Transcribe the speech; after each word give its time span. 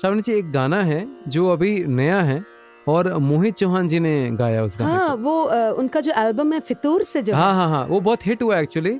श्रावणी 0.00 0.22
जी 0.22 0.32
एक 0.32 0.50
गाना 0.52 0.82
है 0.82 1.06
जो 1.28 1.48
अभी 1.52 1.72
नया 1.84 2.20
है 2.22 2.42
और 2.88 3.12
मोहित 3.18 3.54
चौहान 3.54 3.88
जी 3.88 4.00
ने 4.00 4.14
गाया 4.38 4.62
उस 4.64 4.76
गाने 4.78 4.92
हाँ 4.92 5.10
को। 5.10 5.22
वो 5.22 5.42
अ, 5.42 5.70
उनका 5.78 6.00
जो 6.00 6.12
एल्बम 6.16 6.52
है 6.52 6.60
फितूर 6.60 7.02
से 7.02 7.22
जो 7.22 7.34
हाँ 7.34 7.52
हाँ 7.54 7.68
हाँ 7.70 7.84
वो 7.86 8.00
बहुत 8.00 8.26
हिट 8.26 8.42
हुआ 8.42 8.58
एक्चुअली 8.58 8.98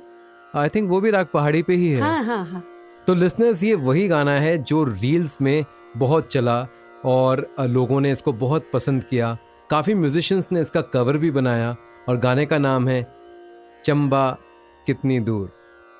आई 0.55 0.69
थिंक 0.69 0.89
वो 0.89 0.99
भी 1.01 1.11
राग 1.11 1.27
पहाड़ी 1.33 1.61
पे 1.63 1.73
ही 1.75 1.89
है। 1.91 2.01
हाँ 2.01 2.23
हाँ 2.23 2.45
हाँ। 2.45 2.63
तो 3.07 3.13
लिसनर्स 3.15 3.63
ये 3.63 3.73
वही 3.87 4.07
गाना 4.07 4.31
है 4.39 4.57
जो 4.63 4.83
रील्स 4.83 5.37
में 5.41 5.63
बहुत 5.97 6.27
चला 6.31 6.65
और 7.05 7.45
लोगों 7.61 7.99
ने 8.01 8.11
इसको 8.11 8.33
बहुत 8.33 8.69
पसंद 8.73 9.03
किया। 9.03 9.37
काफ़ी 9.69 9.93
म्यूजिशियंस 9.93 10.47
ने 10.51 10.61
इसका 10.61 10.81
कवर 10.93 11.17
भी 11.17 11.31
बनाया 11.31 11.75
और 12.09 12.17
गाने 12.17 12.45
का 12.45 12.57
नाम 12.57 12.87
है 12.87 13.01
चंबा 13.85 14.29
कितनी 14.87 15.19
दूर। 15.19 15.49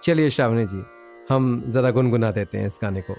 चलिए 0.03 0.29
श्रावणी 0.29 0.65
जी 0.65 0.83
हम 1.29 1.63
ज़रा 1.67 1.91
गुनगुना 1.91 2.31
देते 2.31 2.57
हैं 2.57 2.67
इस 2.67 2.79
गाने 2.81 3.01
को। 3.01 3.15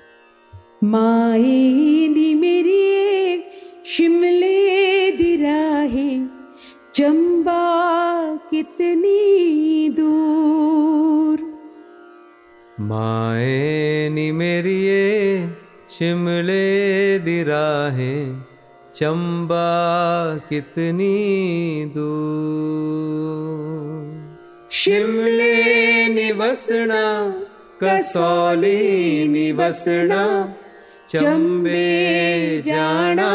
माए 0.84 2.08
नी 2.08 2.34
मेरी 2.34 3.44
शिमले 3.86 5.10
दी 5.10 5.36
राहें 5.36 6.28
चंबा 6.94 7.62
कितनी 8.50 9.88
दूर? 9.88 11.38
माए 12.80 14.08
नी 14.12 14.32
मेरिए 14.32 15.48
शिमले 15.90 17.18
दी 17.18 17.42
राहें 17.42 18.40
चंबा 18.94 19.68
कितनी 20.48 21.84
दूर? 21.96 22.30
शिमले 24.70 25.54
निवसना 26.08 27.30
कसौली 27.84 29.28
निवसना 29.28 30.56
चंबे 31.10 32.62
जाना 32.66 33.30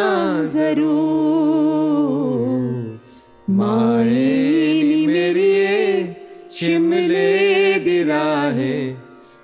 ज़रूर 0.52 0.86
माए 3.56 4.30
नी 4.90 5.02
शिमले 6.58 7.32
दी 7.86 7.98
राहें 8.10 8.96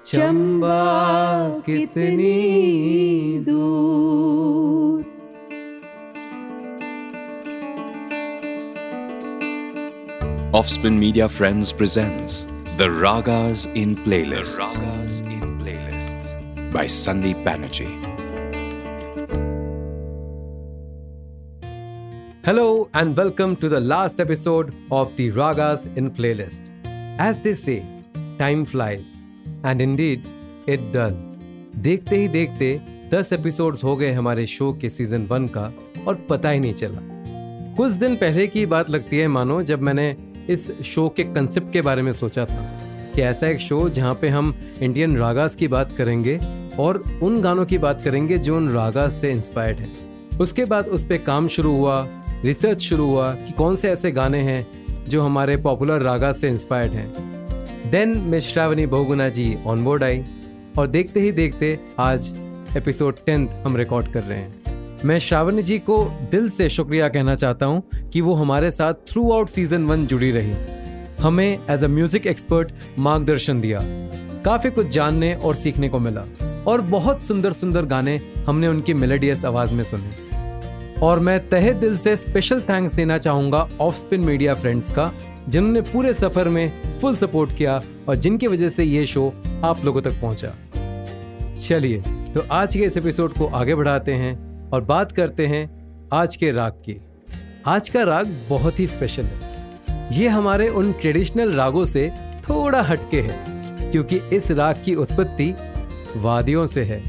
चंबा 0.05 0.79
कितनी 1.65 2.37
दूर 3.49 4.99
Offspin 10.59 10.97
Media 10.99 11.27
Friends 11.29 11.71
presents 11.71 12.45
The 12.77 12.87
Ragas 13.03 13.67
in 13.73 13.95
Playlists. 13.95 14.59
Ragas 14.59 15.21
in 15.21 15.41
Playlists 15.59 16.71
by 16.73 16.85
Sandeep 16.87 17.45
Banerjee. 17.45 18.20
Hello 22.43 22.89
and 22.95 23.15
welcome 23.15 23.55
to 23.55 23.69
the 23.69 23.79
last 23.79 24.19
episode 24.19 24.73
of 24.91 25.15
the 25.15 25.29
Ragas 25.29 25.85
in 25.95 26.09
Playlist. 26.09 26.69
As 27.19 27.37
they 27.37 27.53
say, 27.53 27.85
time 28.39 28.65
flies. 28.65 29.27
And 29.63 29.79
indeed, 29.79 30.25
it 30.67 30.91
does. 30.91 31.37
देखते 31.83 32.17
ही 32.17 32.27
देखते 32.27 32.71
10 33.11 33.33
episodes 33.33 33.83
हो 33.83 33.95
गए 33.95 34.11
हमारे 34.11 34.45
show 34.47 34.71
के 34.81 34.89
season 34.89 35.27
one 35.27 35.47
का 35.47 35.71
और 36.07 36.15
पता 36.29 36.49
ही 36.49 36.59
नहीं 36.59 36.73
चला 36.73 37.01
कुछ 37.77 37.91
दिन 37.91 38.15
पहले 38.15 38.47
की 38.47 38.65
बात 38.65 38.89
लगती 38.89 39.19
है 39.19 39.27
मानो 39.27 39.61
जब 39.63 39.81
मैंने 39.81 40.15
इस 40.49 40.69
शो 40.85 41.07
के 41.09 41.23
कंसेप्ट 41.33 41.73
के 41.73 41.81
बारे 41.81 42.01
में 42.01 42.11
सोचा 42.13 42.45
था 42.45 42.69
कि 43.15 43.21
ऐसा 43.21 43.47
एक 43.47 43.59
शो 43.59 43.87
जहाँ 43.89 44.15
पे 44.21 44.29
हम 44.29 44.55
इंडियन 44.81 45.17
रागास 45.17 45.55
की 45.55 45.67
बात 45.67 45.91
करेंगे 45.97 46.39
और 46.79 47.03
उन 47.23 47.41
गानों 47.41 47.65
की 47.65 47.77
बात 47.77 48.01
करेंगे 48.03 48.37
जो 48.37 48.57
उन 48.57 48.73
रागास 48.73 49.21
से 49.21 49.31
इंस्पायर्ड 49.31 49.79
हैं 49.79 50.39
उसके 50.39 50.65
बाद 50.65 50.87
उस 50.87 51.03
पर 51.05 51.17
काम 51.23 51.47
शुरू 51.47 51.75
हुआ 51.77 52.01
रिसर्च 52.45 52.81
शुरू 52.81 53.05
हुआ 53.05 53.31
कि 53.35 53.51
कौन 53.53 53.75
से 53.75 53.89
ऐसे 53.89 54.11
गाने 54.11 54.39
हैं 54.41 54.65
जो 55.09 55.21
हमारे 55.21 55.57
पॉपुलर 55.57 56.01
रागा 56.01 56.31
से 56.31 56.49
इंस्पायर्ड 56.49 56.91
हैं। 56.91 57.91
Then 57.91 58.17
miss 58.21 58.47
Shravani 58.47 58.85
Bahuguna 58.85 59.29
ji 59.29 59.57
on 59.67 59.83
board 59.83 60.03
आई 60.03 60.23
और 60.77 60.87
देखते 60.87 61.19
ही 61.19 61.31
देखते 61.31 61.77
आज 61.99 62.33
एपिसोड 62.77 63.15
टेंथ 63.25 63.47
हम 63.65 63.77
रिकॉर्ड 63.77 64.07
कर 64.07 64.23
रहे 64.23 64.37
हैं। 64.37 64.99
मैं 65.05 65.17
श्रावणी 65.19 65.63
जी 65.63 65.77
को 65.79 66.03
दिल 66.31 66.49
से 66.49 66.69
शुक्रिया 66.69 67.09
कहना 67.09 67.35
चाहता 67.35 67.65
हूँ 67.65 68.09
कि 68.13 68.21
वो 68.21 68.33
हमारे 68.33 68.71
साथ 68.71 68.93
थ्रू 69.09 69.31
आउट 69.31 69.49
सीज़न 69.49 69.85
वन 69.85 70.05
जुड़ी 70.07 70.31
रही। 70.31 70.53
हमें 71.21 71.59
एज 71.69 71.83
अ 71.83 71.87
म्यूज़िक 71.87 72.27
एक्सपर्ट 72.27 72.71
मार्गदर्शन 72.99 73.61
दिया। 73.61 73.79
काफ़ी 74.45 74.71
कुछ 74.71 74.87
जानने 74.87 75.33
और 75.35 75.55
सीखने 75.55 75.89
को 75.89 75.99
मिला 75.99 76.25
और 76.67 76.81
बहुत 76.81 77.23
सुंदर 77.23 77.53
सुंदर 77.53 77.85
गाने 77.85 78.19
हमने 78.47 78.67
उनकी 78.67 78.93
मेलेडियस 78.93 79.45
आवाज़ 79.45 79.73
में 79.73 79.83
सुने। 79.83 80.30
और 81.03 81.19
मैं 81.19 81.39
तहे 81.49 81.73
दिल 81.73 81.97
से 81.97 82.15
स्पेशल 82.17 82.61
थैंक्स 82.61 82.95
देना 82.95 83.17
चाहूँगा 83.17 83.67
ऑफ़ 83.81 83.95
स्पिन 83.97 84.21
मीडिया 84.21 84.53
फ्रेंड्स 84.53 84.91
का, 84.95 85.11
जिन्होंने 85.49 85.81
पूरे 85.81 86.13
सफ़र 86.13 86.49
में 86.49 86.99
फुल 87.01 87.15
सपोर्ट 87.15 87.55
किया 87.57 87.81
और 88.09 88.15
जिनकी 88.15 88.47
वजह 88.47 88.69
से 88.69 88.83
ये 88.83 89.05
शो 89.05 89.33
आप 89.63 89.83
लोगों 89.85 90.01
तक 90.01 90.21
पहुँचा। 90.21 90.55
चलिए 91.57 92.01
तो 92.33 92.45
आज 92.51 92.75
के 92.75 92.79
इस 92.79 92.97
एपिसोड 92.97 93.33
को 93.33 93.47
आगे 93.47 93.75
बढ़ाते 93.75 94.13
हैं 94.13 94.69
और 94.69 94.81
बात 94.81 95.11
करते 95.11 95.47
हैं 95.47 95.69
आज 96.13 96.35
के 96.35 96.51
राग 96.51 96.71
की। 96.85 96.99
आज 97.67 97.89
का 97.89 98.03
राग 98.03 98.35
बहुत 98.49 98.79
ही 98.79 98.87
स्पेशल 98.87 99.23
है। 99.23 100.19
ये 100.19 100.27
हमारे 100.27 100.67
उन 100.69 100.91
ट्रेडिशनल 100.91 101.51
रागों 101.51 101.85
से 101.85 102.09
थोड़ा 102.49 102.81
हटके 102.81 103.21
है, 103.21 103.91
क्योंकि 103.91 104.17
इस 104.33 104.51
राग 104.51 104.81
की 104.85 104.95
उत्पत्ति 104.95 105.53
वादियों 106.17 106.65
से 106.67 106.83
है, 106.83 107.01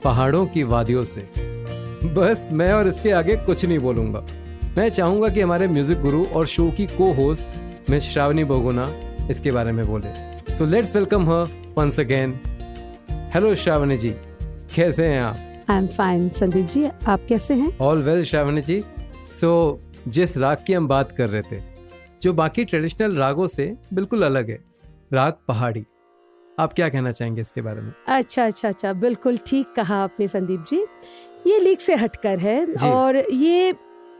पहाड़ों 0.00 0.46
की 0.46 0.62
वादियों 0.64 1.04
से। 1.04 1.28
बस 2.14 2.48
मैं 2.52 2.72
और 2.72 2.88
इसके 2.88 3.10
आगे 3.10 3.36
कुछ 3.36 3.64
नहीं 3.64 3.78
बोलूँगा। 3.78 4.24
मैं 4.78 4.88
चाहूँगा 4.88 5.28
कि 5.28 5.40
हमारे 5.40 5.68
म्यूज़िक 5.68 6.00
गुरु 6.00 6.24
और 6.26 6.46
शो 6.46 6.70
की 6.70 6.86
को 6.86 7.12
होस्ट 7.12 7.90
मिस 7.90 8.04
श्रावणी 8.04 8.44
बोगुना 8.44 8.88
इसके 9.30 9.50
बारे 9.50 9.72
में 9.72 9.86
बोले। 9.86 10.54
So 10.54 10.66
let's 10.66 10.94
welcome 10.96 11.28
her 11.30 11.46
once 11.78 12.00
again 12.00 12.38
hello 13.34 13.54
Shravani 13.54 13.96
ji 13.96 14.10
कैसे 14.74 15.06
हैं 15.06 15.20
आप? 15.22 15.36
I 15.70 15.78
am 15.78 15.86
fine 15.86 16.28
Sandeep 16.28 16.68
ji 16.68 16.84
आप 16.84 17.20
कैसे 17.28 17.54
हैं? 17.54 17.76
All 17.78 18.02
well 18.02 18.24
Shravani 18.24 18.62
ji 18.62 18.82
so 19.30 19.80
so, 19.80 20.08
जिस 20.08 20.36
राग 20.38 20.58
की 20.66 20.72
हम 20.72 20.88
बात 20.88 21.12
कर 21.12 21.28
रहे 21.28 21.42
थे 21.42 21.60
जो 22.22 22.32
बाकी 22.32 22.64
ट्रेडिशनल 22.64 23.16
रागों 23.16 23.46
से 23.46 23.74
बिल्कुल 23.94 24.22
अलग 24.22 24.50
है 24.50 24.58
राग 25.12 25.32
पहाड़ी। 25.48 25.84
आप 26.58 26.72
क्या 26.72 26.88
कहना 26.88 27.10
चाहेंगे 27.10 27.40
इसके 27.40 27.62
बारे 27.62 27.80
में? 27.80 27.92
अच्छा 28.08 28.44
अच्छा 28.46 28.68
अच्छा 28.68 28.92
बिल्कुल 28.92 29.38
ठीक 29.46 29.72
कहा 29.76 29.96
आपने 30.04 30.28
संदीप 30.28 30.64
जी 30.68 30.84
ये 31.46 31.58
लीक 31.60 31.80
से 31.80 31.94
हटकर 31.94 32.38
है 32.38 32.64
और 32.84 33.16
ये 33.32 33.74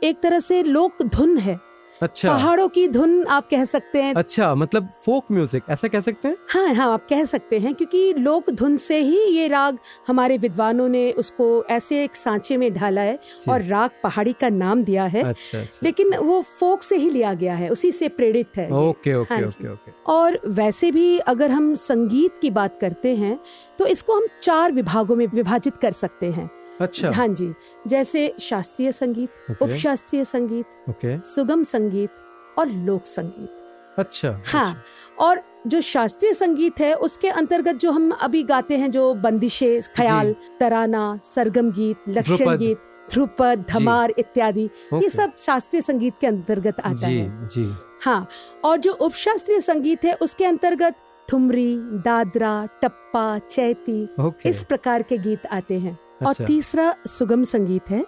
एक 0.04 0.20
तरह 0.22 0.40
से 0.40 0.62
लोक 0.62 1.02
धुन 1.04 1.38
है। 1.38 1.58
अच्छा। 2.00 2.28
पहाड़ों 2.28 2.68
की 2.68 2.86
धुन 2.88 3.24
आप 3.26 3.48
कह 3.50 3.64
सकते 3.64 4.00
हैं। 4.02 4.12
अच्छा 4.14 4.54
मतलब 4.54 4.88
फोक 5.04 5.30
म्यूज़िक 5.32 5.62
ऐसा 5.70 5.88
कह 5.88 6.00
सकते 6.00 6.28
हैं? 6.28 6.36
हाँ 6.50 6.74
हाँ 6.74 6.92
आप 6.92 7.06
कह 7.10 7.24
सकते 7.24 7.58
हैं 7.58 7.74
क्योंकि 7.74 8.12
लोक 8.12 8.50
धुन 8.50 8.76
से 8.76 8.98
ही 9.00 9.22
ये 9.28 9.46
राग 9.48 9.78
हमारे 10.08 10.36
विद्वानों 10.38 10.88
ने 10.88 11.10
उसको 11.12 11.46
ऐसे 11.70 12.02
एक 12.04 12.16
सांचे 12.16 12.56
में 12.56 12.72
ढाला 12.74 13.00
है 13.00 13.18
और 13.48 13.62
राग 13.62 13.90
पहाड़ी 14.02 14.32
का 14.32 14.48
नाम 14.48 14.82
दिया 14.84 15.04
है। 15.04 15.22
अच्छा 15.22 15.58
अच्छा। 15.58 15.80
लेकिन 15.82 16.16
वो 16.16 16.40
फोक 16.58 16.82
से 16.82 16.96
ही 16.96 17.10
लिया 17.10 17.32
गया 17.34 17.54
है 17.54 17.68
उसी 17.68 17.92
से 17.92 18.08
प्रेरित 18.10 18.58
है 18.58 18.70
ओके 18.72 19.14
ओके 19.14 19.34
हाँ। 19.34 19.42
Okay 19.42 19.72
okay. 19.72 19.92
और 20.12 20.38
वैसे 20.46 20.90
भी 20.90 21.18
अगर 21.18 21.50
हम 21.50 21.74
संगीत 21.80 22.38
की 22.42 22.50
बात 22.50 22.78
करते 22.80 23.14
हैं 23.16 23.38
तो 23.78 23.86
इसको 23.86 24.16
हम 24.16 24.26
चार 24.42 24.72
विभागों 24.72 25.16
में 25.16 25.26
विभाजित 25.26 25.76
कर 25.76 25.92
सकते 25.94 26.30
हैं। 26.30 26.50
अच्छा। 26.80 27.10
हाँ 27.10 27.28
जी 27.28 27.52
जैसे 27.86 28.32
शास्त्रीय 28.40 28.92
संगीत 28.92 29.50
ओके। 29.50 29.64
उपशास्त्रीय 29.64 30.24
संगीत 30.24 30.88
ओके। 30.90 31.18
सुगम 31.26 31.62
संगीत 31.62 32.10
और 32.58 32.68
लोक 32.68 33.06
संगीत। 33.06 33.98
अच्छा 33.98 34.30
हाँ 34.46 34.68
अच्छा। 34.70 35.24
और 35.24 35.42
जो 35.66 35.80
शास्त्रीय 35.80 36.32
संगीत 36.34 36.80
है 36.80 36.92
उसके 36.96 37.28
अंतर्गत 37.30 37.76
जो 37.76 37.90
हम 37.90 38.10
अभी 38.12 38.42
गाते 38.42 38.76
हैं 38.76 38.90
जो 38.90 39.12
बंदिशे 39.14 39.80
ख्याल 39.96 40.34
तराना 40.60 41.18
सरगम 41.24 41.70
गीत 41.72 42.08
लक्षण 42.08 42.56
गीत 42.56 42.78
ध्रुपद 43.10 43.64
धमार 43.68 44.12
इत्यादि। 44.18 44.68
ये 44.94 45.08
सब 45.10 45.36
शास्त्रीय 45.38 45.82
संगीत 45.82 46.14
के 46.20 46.26
अंतर्गत 46.26 46.80
आता 46.80 47.08
जी 47.08 47.16
है। 47.16 47.48
जी। 47.48 47.66
हाँ 48.04 48.26
और 48.64 48.78
जो 48.78 48.92
उपशास्त्रीय 48.92 49.60
संगीत 49.60 50.04
है 50.04 50.14
उसके 50.22 50.44
अंतर्गत 50.44 50.94
ठुमरी 51.28 51.76
दादरा 52.04 52.54
टप्पा 52.82 53.38
चैती 53.40 54.08
इस 54.48 54.62
प्रकार 54.64 55.02
के 55.02 55.18
गीत 55.18 55.46
आते 55.46 55.78
हैं। 55.78 55.98
अच्छा। 56.20 56.28
और 56.28 56.46
तीसरा 56.46 56.94
सुगम 57.08 57.44
संगीत 57.44 57.90
है 57.90 58.04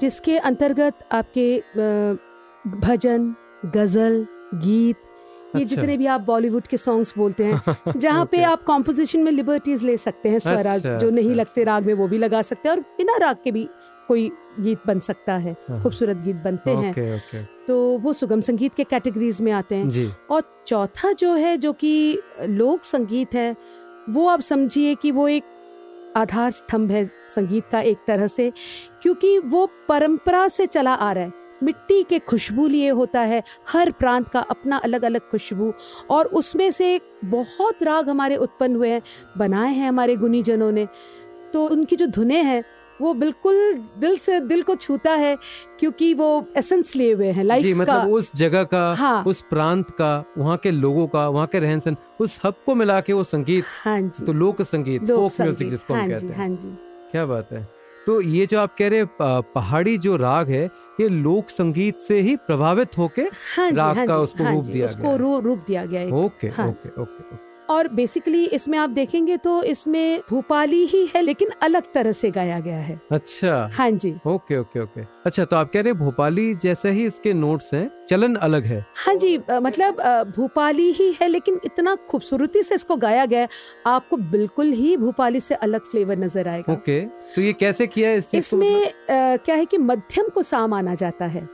जिसके 0.00 0.36
अंतर्गत 0.40 1.04
आपके 1.12 1.48
भजन 2.80 3.34
गज़ल 3.74 4.26
गीत 4.56 4.96
ये 5.56 5.62
अच्छा। 5.62 5.74
जितने 5.74 5.96
भी 5.96 6.06
आप 6.06 6.20
बॉलीवुड 6.20 6.66
के 6.66 6.76
सॉन्ग्स 6.76 7.12
बोलते 7.16 7.44
हैं 7.44 7.92
जहाँ 7.96 8.24
पे 8.26 8.42
आप 8.42 8.62
कॉम्पोजिशन 8.62 9.20
में 9.20 9.32
लिबर्टीज 9.32 9.82
ले 9.84 9.96
सकते 9.96 10.28
हैं 10.28 10.38
स्वराज 10.38 10.86
अच्छा, 10.86 10.98
जो 10.98 11.10
नहीं 11.10 11.30
अच्छा, 11.30 11.40
लगते 11.40 11.64
राग 11.64 11.86
में 11.86 11.94
वो 11.94 12.08
भी 12.08 12.18
लगा 12.18 12.42
सकते 12.42 12.68
हैं 12.68 12.76
और 12.76 12.82
बिना 12.98 13.16
राग 13.16 13.36
के 13.44 13.50
भी 13.50 13.68
कोई 14.08 14.30
गीत 14.60 14.78
बन 14.86 15.00
सकता 15.00 15.36
है 15.36 15.56
हाँ। 15.68 15.82
खूबसूरत 15.82 16.16
गीत 16.16 16.36
बनते 16.36 16.70
हैं 16.70 16.90
ओके 16.90 17.14
ओके 17.14 17.42
तो 17.66 17.76
वो 17.98 18.12
सुगम 18.12 18.40
संगीत 18.40 18.74
के 18.74 18.84
कैटेगरीज 18.84 19.40
में 19.40 19.52
आते 19.52 19.74
हैं 19.74 20.06
और 20.30 20.42
चौथा 20.66 21.12
जो 21.12 21.34
है 21.34 21.56
जो 21.56 21.72
कि 21.72 22.18
लोक 22.42 22.84
संगीत 22.84 23.34
है 23.34 23.54
वो 24.08 24.26
आप 24.28 24.40
समझिए 24.40 24.94
कि 24.94 25.10
वो 25.10 25.28
एक 25.28 25.44
आधार 26.16 26.50
स्तंभ 26.50 26.90
है 26.90 27.04
संगीत 27.06 27.64
का 27.72 27.80
एक 27.80 27.98
तरह 28.06 28.26
से, 28.26 28.52
क्योंकि 29.02 29.38
वो 29.38 29.70
परंपरा 29.88 30.48
से 30.48 30.66
चला 30.66 30.94
आ 30.94 31.12
रहा 31.12 31.24
है। 31.24 31.32
मिट्टी 31.62 32.02
के 32.02 32.18
खुशबू 32.18 32.66
लिए 32.66 32.90
होता 32.90 33.20
है, 33.20 33.42
हर 33.68 33.90
प्रांत 33.90 34.28
का 34.28 34.40
अपना 34.40 34.76
अलग 34.76 35.02
अलग 35.02 35.20
खुशबू, 35.20 35.72
और 36.10 36.26
उसमें 36.26 36.70
से 36.70 37.00
बहुत 37.24 37.82
राग 37.82 38.08
हमारे 38.08 38.36
उत्पन्न 38.36 38.76
हुए 38.76 38.88
हैं, 38.88 39.02
बनाए 39.38 39.72
हैं 39.72 39.88
हमारे 39.88 40.16
गुनीजनों 40.16 40.72
ने। 40.72 40.88
तो 41.52 41.66
उनकी 41.66 41.96
जो 41.96 42.06
धुनें 42.06 42.42
हैं 42.42 42.64
वो 43.00 43.12
बिल्कुल 43.14 43.54
दिल 43.98 44.16
से 44.18 44.38
दिल 44.40 44.62
को 44.62 44.74
छूता 44.74 45.12
है 45.14 45.36
क्योंकि 45.80 46.12
वो 46.14 46.28
एसेंस 46.56 46.94
लिए 46.96 47.12
हुए 47.12 47.30
हैं 47.32 47.44
लाइफ 47.44 47.62
जी 47.62 47.72
का। 47.72 47.80
मतलब 47.82 48.12
उस 48.12 48.34
जगह 48.36 48.64
का 48.64 48.82
हाँ। 48.98 49.22
उस 49.26 49.40
प्रांत 49.50 49.90
का 49.90 50.12
वहाँ 50.38 50.56
के 50.56 50.70
लोगों 50.70 51.06
का 51.06 51.28
वहाँ 51.28 51.46
के 51.46 51.60
रहन 51.60 51.80
सहन 51.80 51.96
उस 52.20 52.40
हब 52.44 52.54
को 52.66 52.74
मिला 52.74 53.00
के 53.00 53.12
वो 53.12 53.24
संगीत 53.24 53.64
हाँ 53.84 54.00
जी। 54.00 54.26
तो 54.26 54.32
लोक 54.32 54.62
संगीत 54.62 55.02
लोक 55.02 55.30
फोक 55.30 55.40
म्यूज़िक 55.40 55.68
जिसको 55.70 55.94
हाँ 55.94 56.02
हम 56.02 56.10
कहते 56.10 56.26
हैं। 56.26 56.36
हाँ 56.36 56.48
जी। 56.48 56.68
क्या 57.12 57.26
बात 57.26 57.52
है। 57.52 57.66
तो 58.06 58.20
ये 58.20 58.46
जो 58.46 58.60
आप 58.60 58.74
कह 58.78 58.88
रहे 58.88 58.98
हैं 59.00 59.42
पहाड़ी 59.54 59.96
जो 59.98 60.16
राग 60.16 60.48
है 60.48 60.64
ये 61.00 61.08
लोक 61.08 61.50
संगीत 61.50 61.98
से 62.08 62.20
ही 62.20 62.34
प्रभावित 62.46 62.98
होके 62.98 63.22
हाँ 63.56 63.70
राग 63.70 63.96
हाँ 63.98 64.06
का 64.06 64.16
उसको 64.18 64.44
हाँ 64.44 64.52
रूप 64.54 64.64
दिया 64.64 64.86
उसको 64.86 65.02
गया 65.02 65.38
रूप 65.38 65.64
दिया 65.66 65.84
गया 65.86 66.00
हाँ। 66.00 66.24
Okay 66.24 66.48
okay 66.68 67.00
okay. 67.02 67.36
और 67.70 67.88
बेसिकली 67.88 68.44
इसमें 68.46 68.76
आप 68.78 68.90
देखेंगे 68.90 69.36
तो 69.36 69.62
इसमें 69.62 70.20
भोपाली 70.30 70.84
ही 70.86 71.04
है 71.14 71.22
लेकिन 71.22 71.48
अलग 71.62 71.92
तरह 71.94 72.12
से 72.12 72.30
गाया 72.30 72.58
गया 72.60 72.78
है। 72.78 73.00
अच्छा। 73.12 73.70
हाँ 73.74 73.90
जी। 73.90 74.14
Okay 74.26 74.58
okay 74.58 74.80
okay. 74.80 75.00
अच्छा 75.26 75.44
तो 75.44 75.56
आप 75.56 75.70
कह 75.72 75.80
रहे 75.80 75.92
भोपाली 75.94 76.54
जैसे 76.54 76.90
ही 76.90 77.06
इसके 77.06 77.32
नोट्स 77.34 77.72
हैं 77.74 77.90
चलन 78.10 78.34
अलग 78.36 78.64
है। 78.64 78.84
हाँ 78.96 79.14
जी 79.14 79.36
मतलब 79.50 80.02
भोपाली 80.36 80.90
ही 80.92 81.12
है 81.20 81.28
लेकिन 81.28 81.60
इतना 81.64 81.94
खूबसूरती 82.10 82.62
से 82.62 82.74
इसको 82.74 82.96
गाया 82.96 83.26
गया 83.26 83.40
है 83.40 83.48
आपको 83.86 84.16
बिल्कुल 84.16 84.72
ही 84.72 84.96
भोपाली 84.96 85.40
से 85.40 85.54
अलग 85.56 85.90
फ्लेवर 85.90 86.18
नज़र 86.18 86.48
आएगा। 86.48 86.72
ओके 86.72 87.00
तो 87.34 87.42
ये 87.42 87.52
कैसे 87.52 87.86
किया 87.86 88.08
है 88.08 88.16
इस 88.16 88.34
इसमें? 88.34 88.90
क्या 89.10 89.54
है 89.54 89.64
कि 89.64 89.78
मध्यम 89.78 90.28
को 90.28 90.42
सा 90.42 90.66
माना 90.66 90.94
जाता 90.94 91.26
है। 91.26 91.48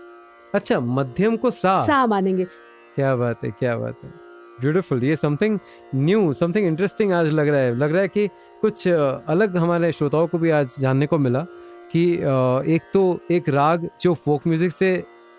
अच्छा 0.54 0.78
मध्यम 0.80 1.36
को 1.36 1.50
सा? 1.50 1.82
सा 1.86 2.06
मानेंगे। 2.06 2.44
क्या 2.94 3.14
बात 3.16 3.44
है 3.44 3.50
क्या 3.50 3.76
बात 3.76 3.96
है। 4.04 4.10
ब्यूटीफुल 4.60 5.04
ये 5.04 5.16
समथिंग 5.16 5.58
न्यू 5.94 6.32
समथिंग 6.34 6.66
इंटरेस्टिंग 6.66 7.12
आज 7.12 7.28
लग 7.30 7.48
रहा 7.48 7.60
है। 7.60 7.74
लग 7.76 7.92
रहा 7.92 8.02
है 8.02 8.08
कि 8.08 8.26
कुछ 8.62 8.86
अलग 8.88 9.56
हमारे 9.56 9.92
श्रोताओं 9.92 10.26
को 10.26 10.38
भी 10.38 10.50
आज 10.50 10.78
जानने 10.80 11.06
को 11.06 11.18
मिला 11.18 11.44
कि 11.92 12.04
एक 12.74 12.90
तो 12.92 13.02
एक 13.30 13.48
राग 13.48 13.88
जो 14.00 14.14
फोक 14.16 14.46
म्यूज़िक 14.46 14.72
से 14.72 14.96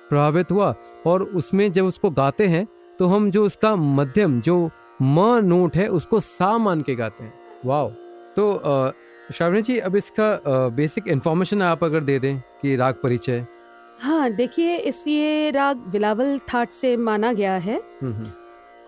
प्रभावित 0.09 0.51
हुआ 0.51 0.73
और 1.05 1.23
उसमें 1.23 1.71
जब 1.71 1.85
उसको 1.85 2.09
गाते 2.11 2.47
हैं 2.47 2.67
तो 2.99 3.07
हम 3.07 3.29
जो 3.31 3.45
उसका 3.45 3.75
मध्यम 3.75 4.39
जो 4.41 4.69
म 5.01 5.39
नोट 5.43 5.75
है 5.75 5.87
उसको 5.89 6.19
सा 6.19 6.57
मान 6.57 6.81
के 6.81 6.95
गाते 6.95 7.23
हैं। 7.23 7.33
वाओ। 7.65 7.89
तो 8.35 8.91
श्रावणी 9.33 9.61
जी 9.61 9.77
अब 9.79 9.95
इसका 9.95 10.69
बेसिक 10.75 11.07
इन्फॉर्मेशन 11.07 11.61
आप 11.61 11.83
अगर 11.83 12.01
दे 12.01 12.17
दें 12.19 12.39
कि 12.61 12.75
राग 12.75 12.95
परिचय। 13.03 13.45
हाँ 14.01 14.29
देखिए 14.31 14.75
इस 14.77 15.07
ये 15.07 15.49
राग 15.51 15.83
विलावल 15.87 16.37
थाट 16.49 16.69
से 16.71 16.95
माना 16.97 17.31
गया 17.33 17.55
है। 17.57 17.75
हम्म, 17.75 18.13
हम्म, 18.13 18.29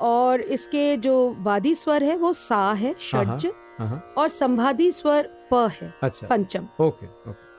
और 0.01 0.41
इसके 0.41 0.97
जो 0.97 1.35
वादी 1.39 1.75
स्वर 1.75 2.03
है 2.03 2.15
वो 2.17 2.33
सा 2.33 2.71
है 2.73 2.95
षड्ज 3.01 3.45
हाँ 3.79 3.87
हाँ। 3.87 4.13
और 4.17 4.29
संवादी 4.29 4.91
स्वर 4.91 5.29
प 5.53 5.69
है 5.81 5.93
अच्छा। 6.03 6.27
पंचम। 6.27 6.67
Okay 6.79 7.05
okay. 7.05 7.49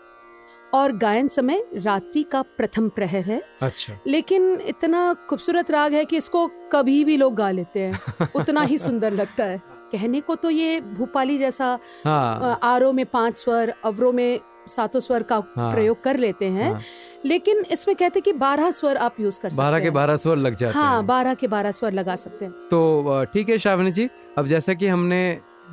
और 0.76 0.92
गायन 0.92 1.28
समय 1.28 1.64
रात्रि 1.76 2.22
का 2.22 2.42
प्रथम 2.42 2.88
प्रहर 2.88 3.22
है। 3.22 3.42
अच्छा। 3.62 3.98
लेकिन 4.06 4.60
इतना 4.66 5.14
खूबसूरत 5.28 5.70
राग 5.70 5.94
है 5.94 6.04
कि 6.04 6.16
इसको 6.16 6.50
कभी 6.72 7.04
भी 7.04 7.16
लोग 7.16 7.34
गा 7.34 7.50
लेते 7.50 7.80
हैं। 7.80 8.28
उतना 8.36 8.62
ही 8.62 8.78
सुंदर 8.78 9.12
लगता 9.12 9.44
है। 9.44 9.58
कहने 9.92 10.20
को 10.20 10.34
तो 10.34 10.50
ये 10.50 10.80
भूपाली 10.80 11.38
जैसा 11.38 11.78
हाँ। 12.04 12.58
आरो 12.62 12.92
में 12.92 13.06
पाँच 13.06 13.38
स्वर 13.38 13.74
अवरों 13.84 14.12
में 14.12 14.40
सातों 14.68 15.00
स्वर 15.00 15.22
का 15.22 15.42
हाँ। 15.56 15.70
प्रयोग 15.72 16.02
कर 16.02 16.16
लेते 16.16 16.46
हैं। 16.46 16.72
हाँ। 16.72 16.80
लेकिन 17.24 17.64
इसमें 17.70 17.94
कहते 17.96 18.18
हैं 18.18 18.22
कि 18.22 18.32
बारह 18.38 18.70
स्वर 18.70 18.96
आप 18.96 19.20
यूज़ 19.20 19.40
कर 19.40 19.50
सकते 19.50 19.62
बारह 19.62 19.80
के 19.80 19.90
बारह 19.90 20.16
स्वर 20.16 20.36
लग 20.36 20.54
जाते 20.54 20.78
हाँ 20.78 20.96
हैं। 20.96 21.06
बारह 21.06 21.34
के 21.34 21.46
बारह 21.48 21.70
स्वर 21.72 21.92
लगा 21.92 22.16
सकते 22.16 22.44
हैं। 22.44 22.52
तो 22.70 23.24
ठीक 23.34 23.48
है 23.48 23.58
श्रावणी 23.58 23.90
जी 23.92 24.08
अब 24.38 24.46
जैसा 24.46 24.74
कि 24.74 24.86
हमने 24.86 25.22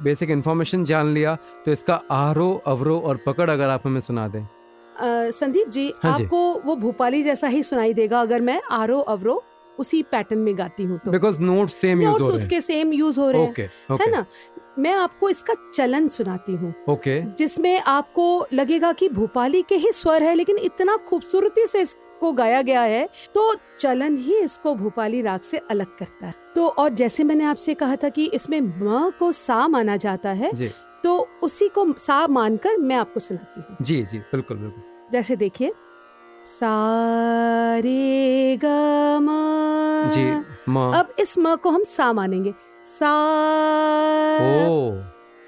बेसिक 0.03 0.29
इन्फॉर्मेशन 0.29 0.85
जान 0.85 1.13
लिया 1.13 1.37
तो 1.65 1.71
इसका 1.71 2.01
आरो 2.11 2.51
अवरो 2.67 2.99
और 2.99 3.19
पकड़ 3.25 3.49
अगर 3.49 3.69
आप 3.69 3.81
हमें 3.85 3.99
सुना 4.01 4.27
दें। 4.27 4.45
संदीप 5.31 5.69
जी 5.69 5.93
हाँ 6.03 6.13
आपको 6.13 6.39
जी। 6.53 6.67
वो 6.67 6.75
भोपाली 6.75 7.21
जैसा 7.23 7.47
ही 7.47 7.61
सुनाई 7.63 7.93
देगा 7.93 8.21
अगर 8.21 8.41
मैं 8.41 8.59
आरो 8.71 8.99
अवरो 9.09 9.43
उसी 9.79 10.01
पैटर्न 10.03 10.39
में 10.39 10.57
गाती 10.57 10.83
हूँ 10.83 10.97
तो। 11.05 11.11
बिकॉज़ 11.11 11.39
नोट 11.41 11.69
सेम 11.69 12.01
यूज़ 12.01 12.21
हो 12.21 12.27
रहे 12.27 12.37
उसके 12.37 12.59
सेम 12.61 12.91
यूज़ 12.93 13.19
हो 13.19 13.29
रहे 13.31 13.41
हैं। 13.41 13.69
है 13.91 14.09
ना? 14.11 14.25
मैं 14.79 14.93
आपको 14.93 15.29
इसका 15.29 15.53
चलन 15.73 16.07
सुनाती 16.09 16.55
हूँ। 16.55 16.73
ओके। 16.89 17.19
जिसमें 17.35 17.79
आपको 17.81 18.47
लगेगा 18.53 18.91
कि 18.91 19.09
भोपाली 19.09 19.61
के 19.61 19.75
ही 19.75 19.91
स्वर 19.91 20.23
है 20.23 20.33
लेकिन 20.35 20.57
इतना 20.59 20.97
खूबसूरती 21.09 21.65
से 21.67 21.81
इसको 21.81 22.31
गाया 22.33 22.61
गया 22.61 22.81
है 22.81 23.07
तो 23.35 23.53
चलन 23.79 24.17
ही 24.17 24.35
इसको 24.35 24.73
भोपाली 24.75 25.21
राग 25.21 25.41
से 25.41 25.57
अलग 25.71 25.97
करता 25.97 26.27
है। 26.27 26.33
तो 26.55 26.67
और 26.67 26.89
जैसे 26.93 27.23
मैंने 27.23 27.45
आपसे 27.45 27.73
कहा 27.73 27.95
था 27.95 28.09
कि 28.09 28.25
इसमें 28.33 28.59
म 28.61 29.09
को 29.19 29.31
सा 29.31 29.67
माना 29.67 29.97
जाता 29.97 30.29
है 30.31 30.51
जी। 30.53 30.69
तो 31.03 31.17
उसी 31.43 31.67
को 31.67 31.85
सा 31.99 32.25
मानकर 32.27 32.77
मैं 32.77 32.95
आपको 32.95 33.19
सुनाती 33.19 33.61
हूँ। 33.61 33.77
जी 33.81 34.01
जी 34.03 34.17
बिल्कुल 34.31 34.57
बिल्कुल। 34.57 34.83
जैसे 35.11 35.35
देखिए 35.35 35.71
सा 36.47 36.69
रे 37.79 38.57
ग 38.63 38.65
जी 40.09 40.23
म। 40.69 40.91
अब 40.93 41.13
इस 41.19 41.37
म 41.39 41.55
को 41.55 41.69
हम 41.69 41.83
सा 41.83 42.11
मानेंगे। 42.13 42.53
सा 42.89 43.13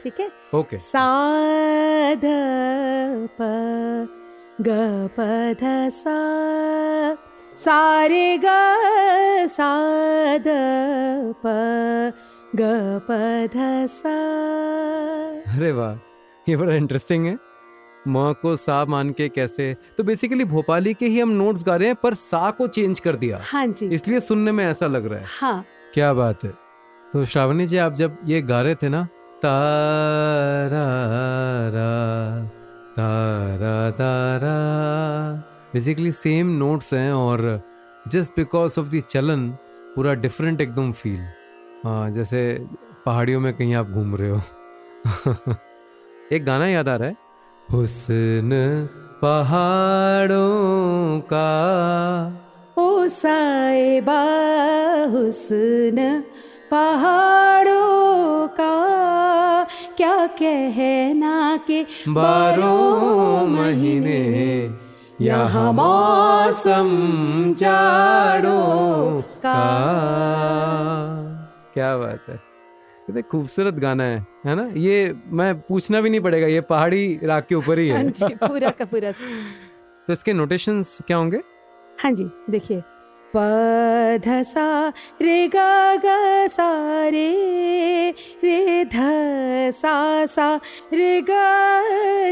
ठीक 0.03 0.19
है? 0.19 0.29
ओके। 0.55 0.77
सा 0.77 1.29
ध 2.15 2.21
प 3.41 3.43
ग 4.61 5.09
प 5.19 5.55
ध 5.61 5.89
सा। 5.89 8.05
रे 8.05 8.37
ग 8.37 8.43
सा 9.47 9.77
ध 10.37 10.43
प 11.45 12.13
ग 12.55 13.01
प 13.09 13.47
ध 13.55 13.87
सा। 13.87 14.09
अरे 15.55 15.71
वाह 15.71 15.95
ये 16.49 16.57
बड़ा 16.57 16.73
इंटरेस्टिंग 16.73 17.25
है। 17.25 17.37
म 18.07 18.35
को 18.41 18.55
सा 18.55 18.85
मान 18.85 19.11
के 19.11 19.29
कैसे? 19.29 19.77
तो 19.97 20.03
बेसिकली 20.03 20.45
भोपाली 20.45 20.93
के 20.93 21.05
ही 21.05 21.19
हम 21.19 21.29
नोट्स 21.29 21.63
गा 21.63 21.75
रहे 21.75 21.87
हैं 21.87 21.95
पर 21.95 22.13
सा 22.13 22.51
को 22.51 22.67
चेंज 22.67 22.99
कर 22.99 23.15
दिया। 23.15 23.39
हाँ 23.43 23.67
जी। 23.67 23.87
इसलिए 23.87 24.19
सुनने 24.19 24.51
में 24.51 24.65
ऐसा 24.65 24.87
लग 24.87 25.05
रहा 25.05 25.19
है। 25.19 25.25
हाँ। 25.27 25.65
क्या 25.93 26.13
बात 26.13 26.43
है। 26.43 26.60
तो 27.13 27.25
श्रावणी 27.25 27.67
जी, 27.67 27.77
आप 27.77 27.93
जब 27.93 28.17
ये 28.25 28.41
गा 28.41 28.61
रहे 28.61 28.75
थे 28.75 28.89
ना, 28.89 29.03
तारा, 29.41 30.85
रा, 31.69 31.89
तारा 32.91 33.91
तारा 33.91 34.55
बेसिकली 35.73 36.11
सेम 36.11 36.49
नोट्स 36.49 36.93
हैं 36.93 37.13
और 37.13 37.61
जस्ट 38.07 38.31
बिकॉज़ 38.31 38.79
ऑफ़ 38.79 38.87
द 38.87 39.03
चलन, 39.09 39.49
पूरा 39.95 40.13
डिफरेंट 40.13 40.61
एकदम 40.61 40.91
फील 40.91 41.19
हाँ 41.85 42.09
जैसे 42.11 42.65
पहाड़ियों 43.05 43.39
में 43.39 43.53
कहीं 43.53 43.75
आप 43.75 43.87
घूम 43.87 44.15
रहे 44.15 44.29
हो। 44.29 44.41
एक 46.31 46.45
गाना 46.45 46.67
याद 46.67 46.89
आ 46.89 46.95
रहा 46.95 47.07
है। 47.07 47.15
हुस्न 47.71 48.51
पहाड़ों 49.21 51.19
का, 51.19 51.47
ओ 52.77 53.07
साहिबा, 53.07 54.21
हुस्न 55.09 56.23
पहाड़ों 56.71 58.47
का 58.59 58.73
क्या 59.97 60.27
कहना 60.41 61.57
के 61.69 61.81
बारह 62.07 63.45
महीने 63.49 64.19
यहाँ 65.25 65.71
मौसम 65.73 66.87
जाड़ों 67.57 69.21
का। 69.45 69.57
क्या 71.73 71.97
बात 71.97 72.29
है। 72.29 72.35
कितने 73.05 73.21
खूबसूरत 73.21 73.73
गाना 73.73 74.03
है 74.03 74.25
है 74.45 74.55
ना? 74.55 74.69
ये 74.75 75.15
मैं 75.31 75.53
पूछना 75.59 76.01
भी 76.01 76.09
नहीं 76.09 76.21
पड़ेगा 76.21 76.47
ये 76.47 76.61
पहाड़ी 76.61 77.19
राग 77.23 77.43
के 77.49 77.55
ऊपर 77.55 77.79
ही 77.79 77.89
हाँ। 77.89 78.03
है 78.03 78.11
पूरा 78.47 78.69
का 78.69 78.85
पूरा। 78.85 79.11
तो 80.07 80.13
इसके 80.13 80.33
नोटेशंस 80.33 80.97
क्या 81.07 81.17
होंगे? 81.17 81.41
हाँ 82.03 82.11
जी 82.11 82.29
देखिए 82.49 82.81
प 83.35 83.37
ध 84.27 84.43
सा 84.43 84.93
रे 85.21 85.47
ग 85.47 85.55
ग, 86.05 86.49
सा, 86.51 86.69
रे 87.09 87.31
रे, 88.43 88.85
ध, 88.85 88.91
सा 89.71 90.25
सा, 90.25 90.55
रे, 90.93 91.21
ग, 91.21 91.27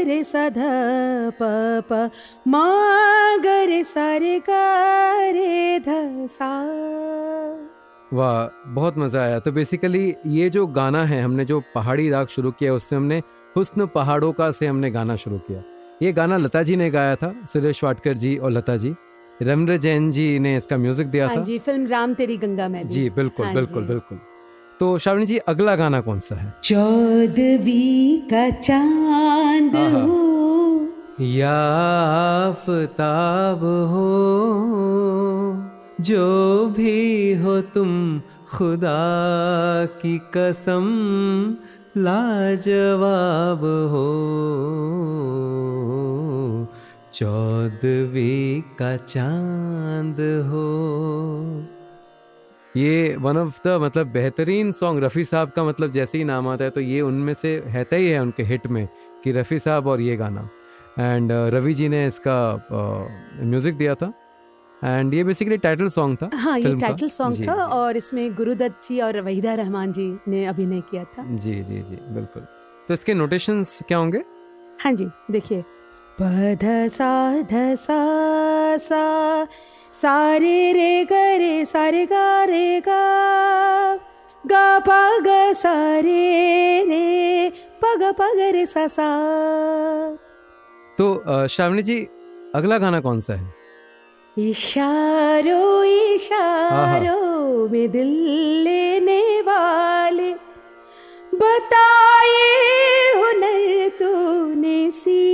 रे, 0.06 0.24
सा, 0.24 0.48
ध, 0.48 0.54
प 1.42 1.82
प, 1.88 2.10
म, 2.48 2.54
ग, 3.40 3.46
रे, 3.46 3.84
सा, 3.84 4.16
रे, 4.16 4.38
ग, 4.38 4.50
रे, 5.32 5.78
ध, 5.78 6.28
सा। 6.30 6.50
वाह, 8.12 8.72
बहुत 8.74 8.98
मज़ा 8.98 9.22
आया। 9.22 9.38
तो 9.38 9.52
बेसिकली 9.52 10.14
ये 10.26 10.50
जो 10.50 10.66
गाना 10.66 11.04
है, 11.04 11.22
हमने 11.22 11.44
जो 11.44 11.62
पहाड़ी 11.74 12.10
राग 12.10 12.26
शुरू 12.26 12.50
किया, 12.50 12.74
उससे 12.74 12.96
हमने 12.96 13.22
हुस्न 13.56 13.86
पहाड़ों 13.86 14.32
का 14.32 14.50
से 14.50 14.66
हमने 14.66 14.90
गाना 14.90 15.16
शुरू 15.16 15.38
किया। 15.38 15.62
ये 16.02 16.12
गाना 16.12 16.36
लता 16.36 16.62
जी 16.62 16.76
ने 16.76 16.90
गाया 16.90 17.16
था, 17.16 17.34
सुरेश 17.52 17.84
वाटकर 17.84 18.14
जी 18.14 18.36
और 18.36 18.50
लता 18.50 18.76
जी। 18.76 18.94
रमर 19.42 19.76
जैन 19.76 20.10
जी 20.10 20.38
ने 20.38 20.56
इसका 20.56 20.76
म्यूज़िक 20.76 21.06
दिया 21.06 21.26
हाँ 21.28 21.36
था। 21.36 21.42
जी 21.42 21.58
फ़िल्म 21.58 21.86
राम 21.86 22.14
तेरी 22.14 22.36
गंगा 22.36 22.68
में 22.68 22.88
जी 22.88 23.08
बिल्कुल 23.10 23.46
हाँ 23.46 23.54
बिल्कुल 23.54 23.82
जी। 23.82 23.88
बिल्कुल। 23.88 24.18
तो 24.80 24.96
श्रावणी 24.98 25.26
जी 25.26 25.36
अगला 25.52 25.74
गाना 25.76 26.00
कौन 26.00 26.20
सा 26.20 26.34
है? 26.36 26.52
चौदवी 26.64 28.16
का 28.32 28.48
चाँद 28.50 29.76
हो। 29.94 31.24
या 31.24 31.56
आफताब 32.48 33.64
हो। 33.92 34.10
जो 36.04 36.66
भी 36.76 37.34
हो 37.42 37.60
तुम 37.74 37.90
खुदा 38.52 38.98
की 40.02 40.18
कसम 40.36 40.86
लाजवाब 41.96 43.64
हो। 43.92 44.06
चौदवी 47.20 48.60
का 48.78 48.96
चाँद 48.96 50.20
हो। 50.46 50.68
ये 52.76 53.16
वन 53.20 53.36
ऑफ़ 53.36 53.58
द 53.64 53.76
मतलब 53.82 54.06
बेहतरीन 54.06 54.70
सॉन्ग 54.72 55.04
रफ़ी 55.04 55.24
साहब 55.24 55.50
का 55.50 55.64
मतलब 55.64 55.90
जैसे 55.92 56.18
ही 56.18 56.24
नाम 56.24 56.48
आता 56.48 56.64
है 56.64 56.70
तो 56.70 56.80
ये 56.80 57.00
उनमें 57.00 57.32
से 57.34 57.56
रहता 57.66 57.96
ही 57.96 58.08
है 58.08 58.20
उनके 58.20 58.42
हिट 58.42 58.66
में 58.66 58.86
कि 59.24 59.32
रफ़ी 59.32 59.58
साहब 59.58 59.86
और 59.86 60.00
ये 60.00 60.16
गाना। 60.16 60.48
एंड 60.98 61.32
रवि 61.54 61.74
जी 61.74 61.88
ने 61.88 62.06
इसका 62.06 62.38
म्यूज़िक 62.72 63.76
दिया 63.78 63.94
था। 63.94 64.12
एंड 64.82 65.14
ये 65.14 65.24
बेसिकली 65.24 65.56
टाइटल 65.58 65.88
सॉन्ग 65.88 66.16
था 66.22 66.30
हाँ 66.34 66.58
ये 66.58 66.74
टाइटल 66.76 67.08
सॉन्ग 67.10 67.48
था 67.48 67.56
जी। 67.56 67.72
और 67.72 67.96
इसमें 67.96 68.34
गुरुदत्त 68.34 68.88
जी 68.88 69.00
और 69.00 69.20
वहीदा 69.20 69.54
रहमान 69.54 69.92
जी 69.92 70.08
ने 70.28 70.44
अभिनय 70.46 70.80
किया 70.90 71.04
था। 71.04 71.26
जी 71.28 71.54
जी 71.54 71.80
जी 71.80 71.98
बिल्कुल। 72.14 72.46
तो 72.88 72.94
इसके 72.94 73.14
नोटेशंस 73.14 73.78
क्या 73.88 73.98
होंगे? 73.98 74.22
हाँ 74.84 74.92
जी 74.92 75.08
देखिए। 75.30 75.62
प 76.20 76.26
ध 76.62 76.64
सा 76.92 77.12
ध 77.50 77.52
सा 77.80 78.00
सा। 78.78 79.04
सारे 79.92 80.72
रे 80.72 81.04
ग 81.04 81.12
रे 81.40 81.64
सारे 81.64 82.04
गा 82.06 82.44
रे 82.44 82.80
गा। 82.80 83.04
गा 84.44 84.66
प 84.88 84.90
ग 85.26 85.28
सा 85.56 85.72
रे 86.00 86.84
रे 86.88 87.50
प 87.82 87.94
ग 88.02 88.50
रे 88.54 88.64
सा 88.66 88.86
सा। 88.88 89.08
तो 90.98 91.06
श्रावणी 91.48 91.82
जी 91.82 91.98
अगला 92.54 92.78
गाना 92.78 93.00
कौन 93.00 93.20
सा 93.20 93.34
है? 93.34 93.46
इशारो 94.38 95.64
इशारो 95.84 97.20
में 97.72 97.90
दिल 97.92 98.12
लेने 98.64 99.22
वाले। 99.48 100.32
बताए 101.34 102.44
हुनर 103.16 103.88
तूने 103.98 104.78
कहाँ 104.90 105.29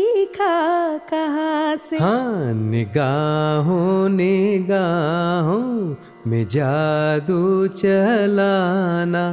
से। 1.86 1.98
हाँ 1.98 2.52
निगाहों 2.52 4.08
निगाहों 4.08 5.94
में 6.26 6.46
जादू 6.48 7.66
चलाना। 7.74 9.26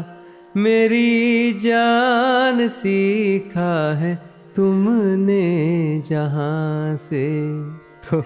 मेरी 0.58 1.54
जान 1.60 2.68
सीखा 2.70 3.96
है 3.96 4.16
तुमने 4.56 6.02
जहाँ 6.08 6.96
से। 6.96 7.24
तो 8.06 8.22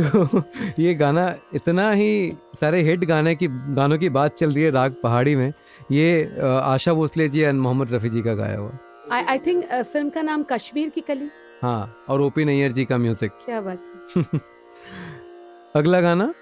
तो 0.00 0.42
ये 0.78 0.94
गाना 0.94 1.24
इतना 1.54 1.90
ही 1.90 2.32
सारे 2.60 2.82
हिट 2.82 3.04
गाने 3.04 3.34
की 3.34 3.46
गानों 3.74 3.98
की 3.98 4.08
बात 4.08 4.34
चल 4.34 4.52
रही 4.52 4.64
है 4.64 4.70
राग 4.70 4.94
पहाड़ी 5.02 5.34
में। 5.36 5.52
ये 5.92 6.08
आशा 6.40 6.92
भोसले 6.94 7.28
जी 7.28 7.40
एंड 7.40 7.60
मोहम्मद 7.60 7.92
रफ़ी 7.92 8.08
जी 8.08 8.22
का 8.22 8.34
गाया 8.34 8.58
हुआ। 8.58 8.72
आई 9.12 9.38
थिंक 9.38 9.64
फ़िल्म 9.64 10.08
का 10.10 10.22
नाम 10.22 10.42
कश्मीर 10.42 10.88
की 10.88 11.00
कली। 11.00 11.28
हाँ 11.62 12.04
और 12.08 12.20
ओपी 12.20 12.44
नैयर 12.44 12.72
जी 12.72 12.84
का 12.84 12.98
म्यूज़िक 12.98 13.30
क्या 13.44 13.60
बात 13.60 13.80
है। 14.16 14.40
अगला 15.76 16.00
गाना? 16.00 16.34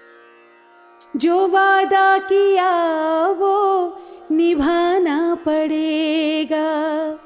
जो 1.15 1.47
वादा 1.47 2.17
किया 2.17 2.71
वो 3.39 3.55
निभाना 4.31 5.35
पड़ेगा। 5.35 6.67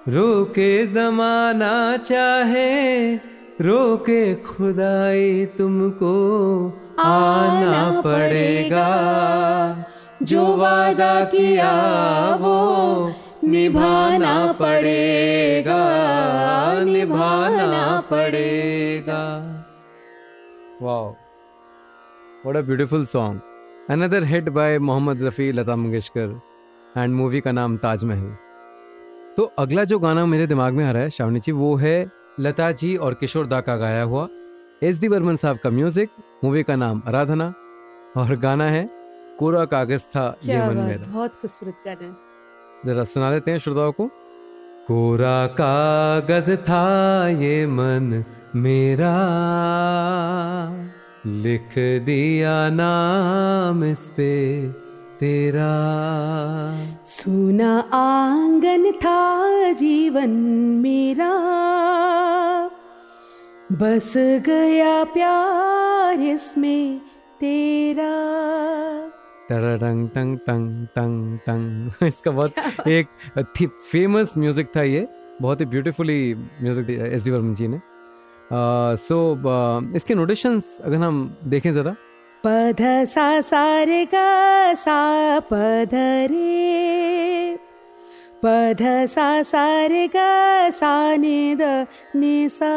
रोके 0.08 0.88
जमाना 0.88 1.98
चाहे 1.98 3.15
रोके 3.62 4.36
खुदाई 4.36 5.46
तुमको 5.46 6.13
आना 7.00 8.01
पड़ेगा। 8.01 8.88
जो 10.24 10.46
वादा 10.58 11.24
किया 11.25 11.72
वो 12.41 12.55
निभाना 13.43 14.51
पड़ेगा 14.51 15.84
निभाना 16.84 18.01
पड़ेगा। 18.12 19.24
Wow 20.81 21.15
What 22.43 22.55
a 22.55 22.62
beautiful 22.63 23.05
song. 23.05 23.39
Another 23.89 24.22
hit 24.25 24.46
by 24.58 24.77
Mohammed 24.79 25.24
Rafi 25.24 25.51
Lata 25.51 25.75
Mangeshkar 25.75 26.39
and 26.98 27.13
movie 27.15 27.41
का 27.41 27.51
नाम 27.51 27.77
ताजमहल 27.77 28.29
तो 29.38 29.43
अगला 29.60 29.84
जो 29.84 30.00
गाना 30.00 30.25
मेरे 30.25 30.48
दिमाग 30.48 30.74
में 30.74 30.86
आ 30.86 30.91
रहा 30.91 31.03
है 31.03 31.10
श्रावणी 31.10 31.39
जी 31.39 31.51
वो 31.51 31.75
है 31.77 31.96
लता 32.39 32.72
जी 32.72 32.96
और 32.96 33.13
किशोर 33.19 33.46
दा 33.48 33.60
का 33.62 33.75
गाया 33.77 34.03
हुआ 34.03 34.27
एस 34.84 35.00
डी 35.00 35.10
बर्मन 35.10 35.36
साहब 35.36 35.58
का 35.63 35.69
म्यूज़िक 35.69 36.10
मूवी 36.43 36.63
का 36.63 36.75
नाम 36.75 37.01
आराधना 37.08 37.53
और 38.17 38.36
गाना 38.46 38.65
है 38.77 38.89
कोरा 39.39 39.65
कागज़ 39.65 40.05
था 40.15 40.25
ये 40.46 40.58
मन 40.67 40.77
मेरा। 40.77 41.05
बहुत 41.12 41.31
खूबसूरत 41.41 41.75
गाना 41.86 42.05
है। 42.05 42.28
जरा 42.86 43.03
सुना 43.03 43.31
देते 43.31 43.51
हैं 43.51 43.59
श्रोताओं 43.59 43.91
को। 43.91 44.05
कोरा 44.88 45.48
कागज़ 45.48 46.55
था 46.55 47.27
ये 47.27 47.65
मन 47.67 48.24
मेरा, 48.55 49.15
लिख 51.25 51.74
दिया 52.05 52.69
नाम 52.69 53.83
इस 53.83 54.07
पे 54.17 54.31
तेरा। 55.19 55.74
सुना 57.05 57.74
आँगन 57.93 58.91
था 58.91 59.71
जीवन 59.71 60.29
मेरा, 60.83 61.33
बस 63.71 64.13
गया 64.17 65.03
प्यार 65.03 66.19
इसमें 66.19 67.00
तेरा। 67.39 68.38
तरंग 69.50 70.08
टंग 70.10 70.38
टंग 70.48 70.86
टंग 70.96 71.38
टंग 71.46 72.08
इसका 72.08 72.32
बहुत 72.32 72.88
एक 72.88 73.08
फ़ेमस 73.91 74.34
म्यूज़िक 74.38 74.68
था 74.75 74.82
ये। 74.84 75.08
बहुत 75.41 75.62
ही 75.62 75.65
beautifully 75.65 76.34
music 76.36 76.89
S 76.89 77.24
D 77.24 77.32
Burman 77.32 77.53
ji 77.56 77.68
ने। 77.68 77.79
सो 79.00 79.18
इसके 79.96 80.15
नोटेशंस 80.15 80.77
अगर 80.86 80.98
हम 80.98 81.38
देखें 81.46 81.74
ज़रा। 81.74 81.96
पध 82.44 82.82
सा 83.08 83.29
सा 83.41 83.63
रे 83.84 84.03
गा 84.06 84.74
सा 84.75 85.39
पध 85.51 85.94
रे। 86.32 87.58
पध 88.44 88.84
सा 89.10 89.41
सा 89.44 89.65
रे 89.86 90.08
गा 90.08 90.70
सा 90.72 91.15
ने 91.15 91.56
द 91.56 91.86
ने 92.15 92.50
सा। 92.50 92.70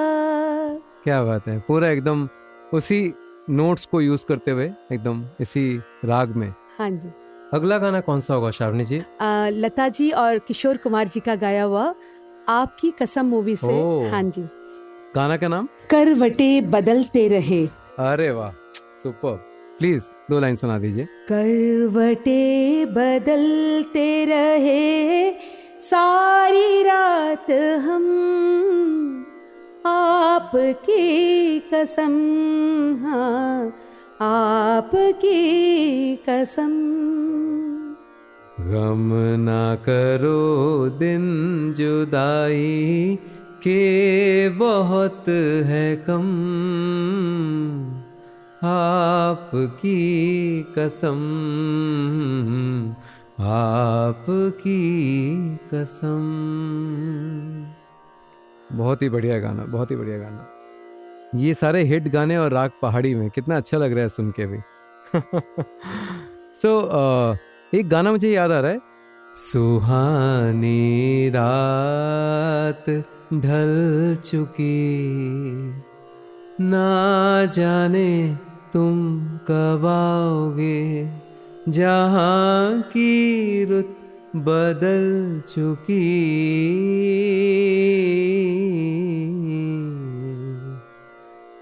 क्या 1.05 1.23
बात 1.25 1.49
है 1.49 1.59
पूरा 1.69 1.89
एकदम 1.91 2.29
उसी 2.75 3.13
नोट्स 3.51 3.87
को 3.87 4.01
यूज़ 4.01 4.25
करते 4.27 4.51
हुए 4.51 4.71
एकदम 4.93 5.25
इसी 5.41 5.65
राग 6.05 6.37
में। 6.37 6.53
हाँ 6.79 6.91
जी। 6.91 7.09
अगला 7.55 7.79
गाना 7.79 8.01
कौन 8.01 8.21
सा 8.21 8.35
होगा 8.35 8.51
शावनी 8.51 8.85
जी? 8.85 9.03
आ, 9.21 9.49
लता 9.49 9.89
जी 9.89 10.11
और 10.11 10.39
किशोर 10.39 10.77
कुमार 10.77 11.09
जी 11.09 11.21
का 11.21 11.35
गाया 11.35 11.65
हुआ 11.65 11.95
आपकी 12.49 12.91
कसम 12.91 13.27
मूवी 13.27 13.57
से। 13.57 13.73
हाँ 14.11 14.23
जी। 14.23 14.43
गाना 15.17 15.37
का 15.37 15.49
नाम? 15.49 15.69
करवटे 15.91 16.61
बदलते 16.61 17.29
रहे। 17.29 17.67
अरे 17.99 18.31
वाह 18.31 18.51
सुपर। 19.03 19.35
प्लीज़ 19.79 20.03
दो 20.31 20.41
लाइन 20.41 20.57
सुना 20.57 20.79
दीजिए। 20.79 21.05
करवटे 21.05 22.85
बदलते 22.87 24.25
रहे 24.25 25.31
सारी 25.81 26.83
रात 26.83 27.51
हम 27.87 28.05
आपकी 29.87 31.61
कसम। 31.75 32.13
हाँ 33.03 33.73
आपकी 34.23 35.41
कसम। 36.29 36.73
गम 38.61 39.09
ना 39.41 39.75
करो 39.75 40.43
दिन 40.89 41.25
जुदाई 41.77 43.19
के 43.63 43.83
बहुत 44.49 45.29
है 45.67 45.97
कम। 45.97 46.29
आपकी 48.65 49.99
कसम 50.79 51.21
आपकी 53.41 54.81
कसम। 55.75 56.25
बहुत 58.73 59.03
ही 59.03 59.09
बढ़िया 59.09 59.39
गाना 59.39 59.65
बहुत 59.65 59.91
ही 59.91 59.97
बढ़िया 59.97 60.19
गाना। 60.19 60.52
ये 61.35 61.55
सारे 61.55 61.83
हिट 61.83 62.09
गाने 62.09 62.37
और 62.37 62.51
राग 62.51 62.71
पहाड़ी 62.83 63.15
में 63.15 63.31
कितना 63.31 63.57
अच्छा 63.57 63.79
लग 63.79 63.93
रहा 63.93 64.01
है 64.01 64.09
सुन 64.09 64.31
के 64.31 64.47
भी। 64.47 64.59
सो 66.63 66.81
so, 66.81 66.89
uh, 66.89 67.37
एक 67.75 67.89
गाना 67.89 68.13
मुझे 68.13 68.31
याद 68.31 68.51
आ 68.51 68.61
रहा 68.61 68.71
है। 68.71 68.81
सुहानी 69.37 71.29
रात 71.29 73.05
ढल 73.35 74.17
चुकी 74.25 75.03
ना 76.61 77.47
जाने 77.47 78.37
तुम 78.73 79.27
कब 79.27 79.87
आओगे 79.87 81.11
जहाँ 81.69 82.83
की 82.83 83.65
रुत 83.65 83.97
बदल 84.37 85.43
चुकी। 85.49 86.13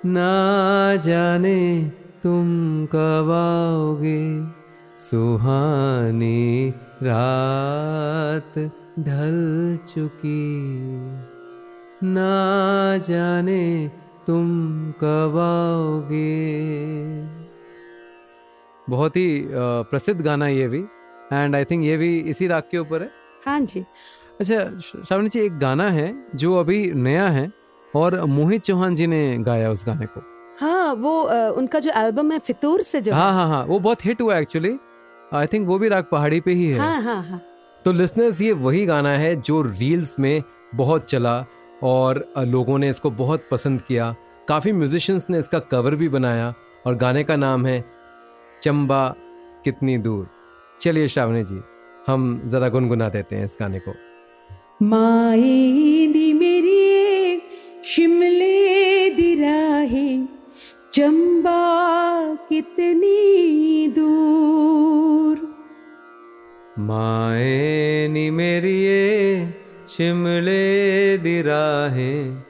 ना 0.07 0.97
जाने 0.97 1.85
तुम 2.23 2.47
कब 2.87 3.31
आओगे। 3.31 4.21
सुहानी 5.01 6.71
रात 7.03 8.59
ढल 8.99 9.79
चुकी। 9.89 10.41
ना 12.05 12.33
जाने 13.09 13.89
तुम 14.27 14.49
कब 15.01 15.37
आओगे। 15.39 16.33
बहुत 18.89 19.17
ही 19.17 19.29
प्रसिद्ध 19.51 20.21
गाना 20.23 20.49
ये 20.49 20.69
भी 20.69 20.85
एंड 21.33 21.57
आई 21.57 21.65
थिंक 21.65 21.85
ये 21.85 21.97
भी 21.97 22.19
इसी 22.31 22.47
राग 22.47 22.63
के 22.71 22.79
ऊपर 22.79 23.03
है। 23.03 23.11
हाँ 23.47 23.61
जी। 23.61 23.85
अच्छा 24.41 24.59
श्रावणी 24.81 25.29
जी 25.29 25.41
एक 25.41 25.59
गाना 25.59 25.89
है 25.91 26.13
जो 26.35 26.55
अभी 26.57 26.91
नया 26.93 27.29
है 27.29 27.60
और 27.95 28.21
मोहित 28.27 28.63
चौहान 28.63 28.95
जी 28.95 29.07
ने 29.07 29.37
गाया 29.39 29.71
उस 29.71 29.85
गाने 29.87 30.07
को। 30.07 30.23
हाँ 30.61 30.93
वो 30.95 31.21
अ, 31.23 31.49
उनका 31.51 31.79
जो 31.79 31.91
एल्बम 31.97 32.33
है 32.33 32.39
फितूर 32.39 32.83
से 32.83 33.01
जो 33.01 33.15
हाँ 33.15 33.33
हाँ 33.33 33.49
हाँ 33.49 33.65
वो 33.65 33.79
बहुत 33.79 34.05
हिट 34.05 34.21
हुआ 34.21 34.39
एक्चुअली 34.39 34.77
आई 35.35 35.47
थिंक 35.47 35.67
वो 35.69 35.79
भी 35.79 35.89
राग 35.89 36.05
पहाड़ी 36.13 36.41
पे 36.41 36.53
ही 36.53 36.67
है। 36.67 36.81
है 36.81 37.03
हाँ 37.03 37.23
हाँ। 37.23 37.41
तो 37.85 37.93
लिसनर्स 37.93 38.41
ये 38.43 38.53
वही 38.53 38.85
गाना 38.87 39.11
है 39.11 39.35
जो 39.37 39.61
रील्स 39.63 40.19
में 40.21 40.43
बहुत 40.75 41.05
चला 41.11 41.45
और 41.83 42.25
लोगों 42.39 42.79
ने 42.79 42.89
इसको 42.91 43.11
बहुत 43.11 43.45
पसंद 43.51 43.81
किया। 43.83 44.15
काफ़ी 44.49 44.73
म्यूजिशियंस 44.73 45.27
ने 45.31 45.39
इसका 45.39 45.59
कवर 45.71 45.95
भी 45.95 46.09
बनाया 46.09 46.53
और 46.87 46.95
गाने 46.95 47.25
का 47.25 47.37
नाम 47.37 47.67
है 47.67 47.85
चंबा 48.63 49.09
कितनी 49.65 49.97
दूर। 49.99 50.27
चलिए 50.81 51.09
श्रावणी 51.09 51.43
जी 51.45 51.61
हम 52.07 52.41
ज़रा 52.47 52.69
गुनगुना 52.69 53.09
देते 53.09 53.37
हैं 53.37 53.45
इस 53.45 53.57
गाने 53.61 53.79
को। 53.79 53.93
मेरी 54.83 56.30
शिमले 57.85 59.11
दी 59.11 59.35
राहें 59.35 60.29
चंबा 60.93 61.61
कितनी 62.35 63.89
दूर? 63.89 65.37
माए 66.79 68.09
नी 68.11 68.31
मेरिए 68.31 69.47
शिमले 69.89 71.19
दी 71.19 71.43
राहें 71.43 72.43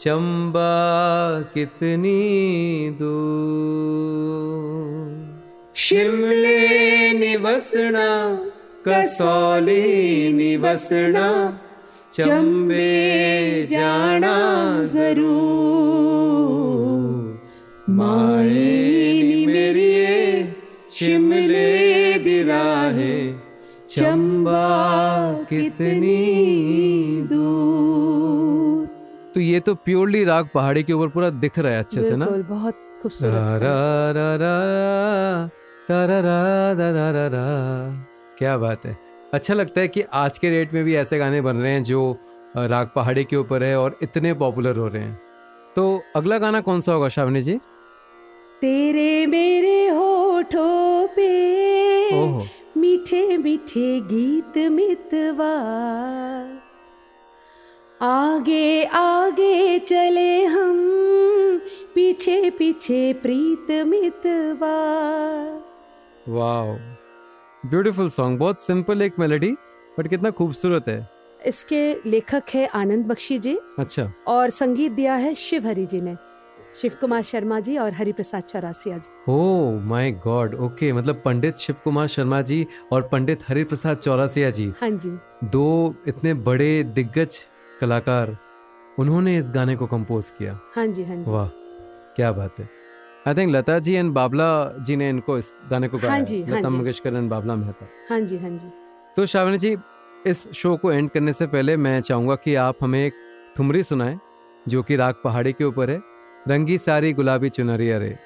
चंबा 0.00 0.72
कितनी 1.54 2.90
दूर? 2.90 3.86
शिमले 5.76 6.58
निवसना 7.12 8.34
कसौली 8.88 10.32
निवसना 10.32 11.58
चंबे 12.16 13.66
जाना 13.70 14.36
ज़रूर 14.84 15.26
माए 17.96 19.46
मेरी 19.46 19.90
शिमले 20.92 22.18
दिरा 22.24 22.56
राहें 22.62 23.40
चंबा 23.90 24.64
कितनी 25.50 26.22
दूर 27.32 28.86
तो 29.34 29.40
ये 29.40 29.60
तो 29.60 29.74
प्योरली 29.74 30.24
राग 30.24 30.48
पहाड़ी 30.54 30.82
के 30.82 30.92
ऊपर 30.92 31.08
पूरा 31.08 31.30
दिख 31.44 31.58
रहा 31.58 31.72
है 31.72 31.78
अच्छे 31.78 32.02
से 32.02 32.16
ना 32.16 32.26
बहुत 32.26 32.74
खूबसूरत 33.02 33.32
रा 33.34 33.76
रा 34.16 34.28
रा 34.42 34.54
रा 35.90 36.00
रा 36.20 36.28
रा 36.78 37.10
रा 37.10 37.26
रा। 37.34 37.46
क्या 38.38 38.56
बात 38.58 38.86
है 38.86 39.05
अच्छा 39.34 39.54
लगता 39.54 39.80
है 39.80 39.88
कि 39.88 40.02
आज 40.12 40.38
के 40.38 40.50
डेट 40.50 40.72
में 40.74 40.84
भी 40.84 40.96
ऐसे 40.96 41.18
गाने 41.18 41.40
बन 41.40 41.56
रहे 41.56 41.72
हैं 41.72 41.82
जो 41.82 42.16
राग 42.56 42.90
पहाड़ी 42.96 43.24
के 43.24 43.36
ऊपर 43.36 43.62
है 43.62 43.78
और 43.78 43.98
इतने 44.02 44.34
पॉपुलर 44.34 44.76
हो 44.76 44.86
रहे 44.88 45.02
हैं। 45.02 45.20
तो 45.76 46.02
अगला 46.16 46.38
गाना 46.38 46.60
कौन 46.60 46.80
सा 46.80 46.92
होगा 46.92 47.08
श्रावणी 47.08 47.42
जी? 47.42 47.54
तेरे 48.60 49.26
मेरे 49.26 49.88
होठों 49.88 51.08
पे 51.08 51.28
मीठे 52.80 53.36
मीठे 53.36 54.00
गीत 54.00 54.58
मितवा। 54.58 55.52
आगे 58.02 58.84
आगे 58.84 59.78
चले 59.78 60.44
हम 60.44 60.76
पीछे 61.94 62.50
पीछे 62.50 63.12
प्रीत 63.12 63.70
मितवा। 63.70 64.76
वाओ। 66.28 66.95
ब्यूटीफुल 67.70 68.08
सॉन्ग 68.10 68.38
बहुत 68.38 68.60
सिंपल 68.62 69.02
एक 69.02 69.18
मेलोडी 69.18 69.52
बट 69.98 70.08
कितना 70.08 70.30
खूबसूरत 70.30 70.88
है। 70.88 71.08
इसके 71.46 72.10
लेखक 72.10 72.42
है 72.54 72.66
आनंद 72.74 73.06
बख्शी 73.06 73.38
जी। 73.38 73.56
अच्छा। 73.78 74.12
और 74.28 74.50
संगीत 74.50 74.92
दिया 74.92 75.14
है 75.14 75.34
शिव 75.34 75.66
हरि 75.66 75.86
जी 75.86 76.00
ने। 76.00 76.16
शिव 76.80 76.96
कुमार 77.00 77.22
शर्मा 77.22 77.58
जी 77.60 77.76
और 77.78 77.92
Hari 77.92 78.12
Prasad 78.12 78.42
Chaurasia 78.42 78.98
ji. 78.98 79.32
Oh 79.32 79.78
my 79.82 80.10
god 80.24 80.54
okay 80.54 80.92
मतलब 80.92 81.22
पंडित 81.24 81.56
शिव 81.56 81.76
कुमार 81.84 82.06
शर्मा 82.06 82.40
जी 82.42 82.66
और 82.92 83.08
पंडित 83.12 83.48
हरि 83.48 83.64
प्रसाद 83.64 83.96
चौरासिया 83.96 84.50
जी। 84.50 84.72
हाँ 84.80 84.90
जी। 84.90 85.16
दो 85.44 85.94
इतने 86.08 86.34
बड़े 86.48 86.82
दिग्गज 86.94 87.38
कलाकार 87.80 88.36
उन्होंने 88.98 89.38
इस 89.38 89.50
गाने 89.50 89.76
को 89.76 89.86
कंपोज 89.86 90.30
किया। 90.30 90.58
हाँ 90.74 90.86
जी 90.86 91.04
हाँ 91.04 91.16
जी। 91.16 91.30
वाह 91.32 91.48
क्या 92.16 92.32
बात 92.32 92.58
है। 92.58 92.68
I 93.26 93.34
think 93.34 93.50
Lata 93.54 93.78
ji 93.86 93.92
and 93.94 94.12
Babla 94.14 94.48
ji 94.86 94.96
ने 94.96 95.08
इनको 95.10 95.36
इस 95.38 95.52
गाने 95.70 95.88
को 95.88 95.98
गाया 95.98 96.10
हाँ 96.10 96.18
है। 96.18 96.24
जी, 96.24 96.42
हाँ 96.42 96.58
लता 96.58 96.68
जी। 96.68 96.76
मंगेशकर 96.76 97.14
एंड 97.14 97.30
बाबला 97.30 97.54
मेहता 97.56 97.86
हाँ। 98.10 98.20
जी 98.20 98.38
हाँ 98.38 98.50
जी। 98.50 98.68
तो 99.16 99.26
श्रावणी 99.26 99.58
जी 99.58 99.76
इस 100.26 100.46
शो 100.54 100.76
को 100.76 100.92
एंड 100.92 101.10
करने 101.10 101.32
से 101.32 101.46
पहले 101.46 101.76
मैं 101.76 102.00
चाहूँगा 102.00 102.34
कि 102.44 102.54
आप 102.66 102.76
हमें 102.82 103.04
एक 103.04 103.14
ठुमरी 103.56 103.82
सुनाएँ 103.82 104.18
जो 104.68 104.82
कि 104.82 104.96
राग 104.96 105.14
पहाड़ी 105.24 105.52
के 105.52 105.64
ऊपर 105.64 105.90
है। 105.90 106.00
रंगी 106.48 106.78
सारी 106.78 107.12
गुलाबी 107.12 107.48
चुनरिया 107.48 107.98
रे। 107.98 108.16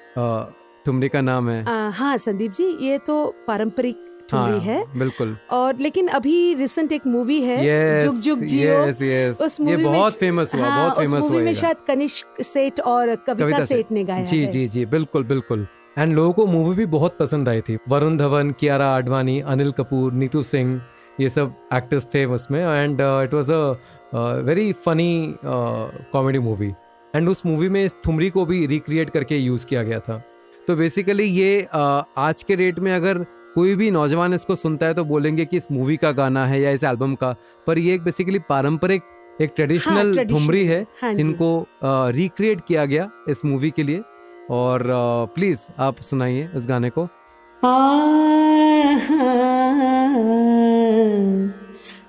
ठुमरी 0.85 1.09
का 1.09 1.21
नाम 1.21 1.49
है। 1.49 1.63
आ, 1.65 1.89
हाँ 1.89 2.17
संदीप 2.17 2.51
जी 2.57 2.65
ये 2.87 2.97
तो 3.07 3.15
पारंपरिक 3.47 3.97
ठुमरी 4.31 4.59
है। 4.61 4.83
बिल्कुल। 4.99 5.35
और 5.51 5.77
लेकिन 5.79 6.07
अभी 6.09 6.53
रिसेंट 6.55 6.91
एक 6.91 7.07
मूवी 7.07 7.41
है 7.41 7.57
यस 7.65 8.03
जुग 8.03 8.19
जुग 8.21 8.43
जियो। 8.45 8.73
यस 8.79 9.01
यस 9.01 9.41
उस 9.41 9.59
मूवी 9.61 9.75
में 9.75 9.85
बहुत 9.85 10.13
फ़ेमस 10.15 10.55
हुआ 10.55 10.65
हाँ, 10.65 10.79
बहुत 10.79 10.97
फ़ेमस 10.97 11.29
हुआ 11.29 11.41
में 11.41 11.53
शायद 11.55 11.77
कनिष्क 11.87 12.41
सेठ 12.43 12.79
और 12.81 13.15
कविता, 13.17 13.33
कविता 13.35 13.65
सेठ। 13.65 13.77
सेठ 13.77 13.91
ने 13.91 14.03
गाया 14.03 14.25
जी 14.25 14.45
जी 14.47 14.67
जी 14.67 14.85
बिल्कुल 14.87 15.23
बिल्कुल। 15.25 15.67
एंड 15.97 16.13
लोगों 16.15 16.33
को 16.33 16.45
मूवी 16.47 16.75
भी 16.75 16.85
बहुत 16.87 17.17
पसंद 17.19 17.49
आई 17.49 17.61
थी। 17.61 17.77
वरुण 17.89 18.17
धवन 18.17 18.51
कियारा 18.59 18.87
आडवाणी 18.95 19.39
अनिल 19.43 19.71
कपूर 19.71 20.13
नीतू 20.13 20.43
सिंह 20.43 20.79
ये 21.19 21.29
सब 21.29 21.53
एक्टर्स 21.73 22.07
थे 22.13 22.25
उसमें। 22.35 22.59
And 22.61 23.01
it 23.01 23.33
was 23.33 23.51
a 23.51 24.41
very 24.45 24.71
funny 24.85 25.35
comedy 25.45 26.39
movie 26.39 26.73
and 27.13 27.29
उस 27.29 27.45
मूवी 27.45 27.69
में 27.69 27.83
इस 27.85 27.95
ठुमरी 28.03 28.29
को 28.29 28.45
भी 28.45 28.65
रिक्रिएट 28.67 29.09
करके 29.09 29.37
यूज़ 29.37 29.65
किया 29.65 29.83
गया 29.83 29.99
था। 29.99 30.21
तो 30.67 30.75
बेसिकली 30.75 31.23
ये 31.23 31.67
uh, 31.75 32.03
आज 32.17 32.43
के 32.43 32.55
डेट 32.55 32.79
में 32.79 32.91
अगर 32.93 33.25
कोई 33.55 33.75
भी 33.75 33.91
नौजवान 33.91 34.33
इसको 34.33 34.55
सुनता 34.55 34.85
है 34.85 34.93
तो 34.93 35.03
बोलेंगे 35.05 35.45
कि 35.45 35.57
इस 35.57 35.71
मूवी 35.71 35.97
का 35.97 36.11
गाना 36.11 36.45
है 36.45 36.61
या 36.61 36.71
इस 36.71 36.83
एल्बम 36.83 37.15
का। 37.15 37.35
पर 37.67 37.77
ये 37.77 37.95
एक 37.95 38.03
बेसिकली 38.03 38.39
पारंपरिक 38.39 39.01
एक 39.41 39.51
ट्रेडिशनल 39.55 40.13
traditional, 40.13 40.29
ठुमरी 40.29 40.65
है 40.65 40.85
हाँ। 41.01 41.13
जिनको 41.13 41.67
रिक्रिएट 42.11 42.61
किया 42.67 42.85
गया 42.85 43.09
इस 43.29 43.45
मूवी 43.45 43.69
के 43.71 43.83
लिए। 43.83 44.01
और 44.49 44.83
प्लीज़ 45.35 45.59
आप 45.79 46.01
सुनाइए 46.01 46.49
उस 46.55 46.67
गाने 46.67 46.89
को। 46.89 47.01
आ, 47.01 47.67
आ, 47.67 47.71
आ, 49.11 49.31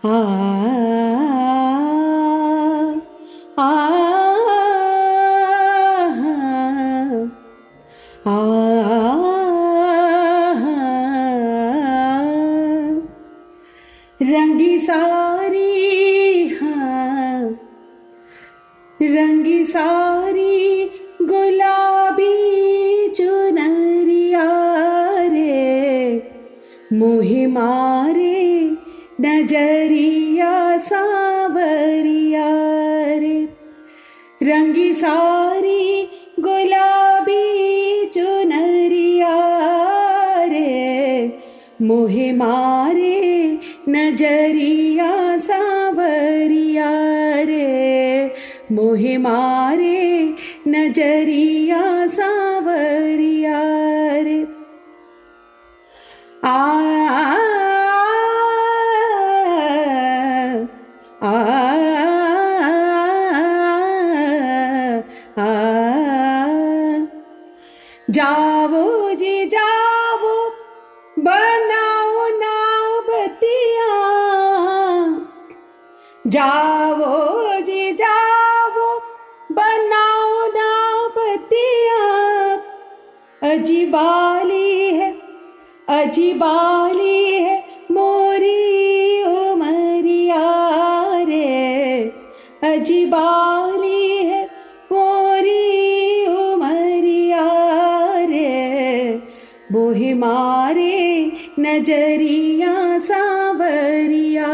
आ, 0.08 0.12
आ, 0.12 0.48
आ, 0.48 0.51
सारी 19.82 20.84
गुलाबी 21.22 22.34
चुनरिया 23.08 24.44
रे। 25.18 26.22
मोहे 26.92 27.46
मारे 27.46 28.70
नजरिया 29.20 30.78
सावरिया 30.78 32.48
रे। 33.18 33.48
रंगी 34.42 34.94
सारी 34.94 36.08
गुलाबी 36.40 37.44
चुनरिया 38.04 39.36
रे। 40.44 41.38
मोहे 41.82 42.32
मारे 42.32 42.91
मोहे 49.02 49.16
मारे 49.18 49.98
नज़रिया 50.70 51.82
सावरिया 52.16 53.60
रे 54.26 54.38
आ, 56.44 56.82
जाओ 68.10 69.14
जी 69.20 69.34
जाओ 69.54 70.32
बनाओ 71.26 72.26
नाव 72.40 73.00
बतिया 73.08 73.94
जाओ 76.36 77.11
अजीबाली 83.62 84.94
है 84.94 85.14
अजीबाली 85.88 87.34
है, 87.34 87.64
मोरी 87.90 89.22
उमरिया 89.22 90.42
रे। 91.22 92.12
अजीबाली 92.64 94.16
है, 94.16 94.44
मोरी 94.92 96.26
उमरिया 96.26 97.46
रे। 98.16 99.20
बोहे 99.72 100.14
मारे 100.14 101.32
नज़रिया 101.58 102.98
सावरिया 102.98 104.48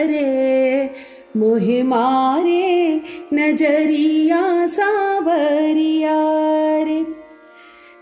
रे। 0.00 0.90
मोहे 1.36 1.82
मारे 1.82 3.00
नज़रिया 3.34 4.66
सावरिया 4.66 6.39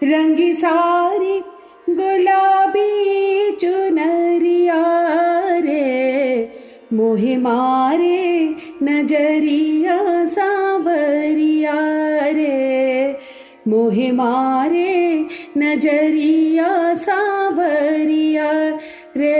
रंगी 0.03 0.53
सारी 0.55 1.39
गुलाबी 1.91 3.51
चुनरिया 3.57 4.83
रे, 5.59 6.53
मोहे 6.93 7.37
मारे 7.37 8.21
नज़रिया 8.83 9.97
सावरिया 10.27 11.75
रे, 12.37 13.19
मोहे 13.69 14.11
मारे 14.13 14.95
नज़रिया 15.59 16.95
सावरिया 16.95 18.51
रे। 19.17 19.37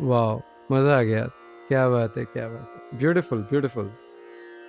वाह 0.00 0.34
मज़ा 0.72 0.98
आ 0.98 1.02
गया। 1.02 1.24
क्या 1.68 1.88
बात 1.88 2.16
है, 2.16 2.24
क्या 2.24 2.48
बात 2.48 2.68
है। 2.74 2.98
ब्यूटीफुल 2.98 3.38
ब्यूटीफुल 3.50 3.90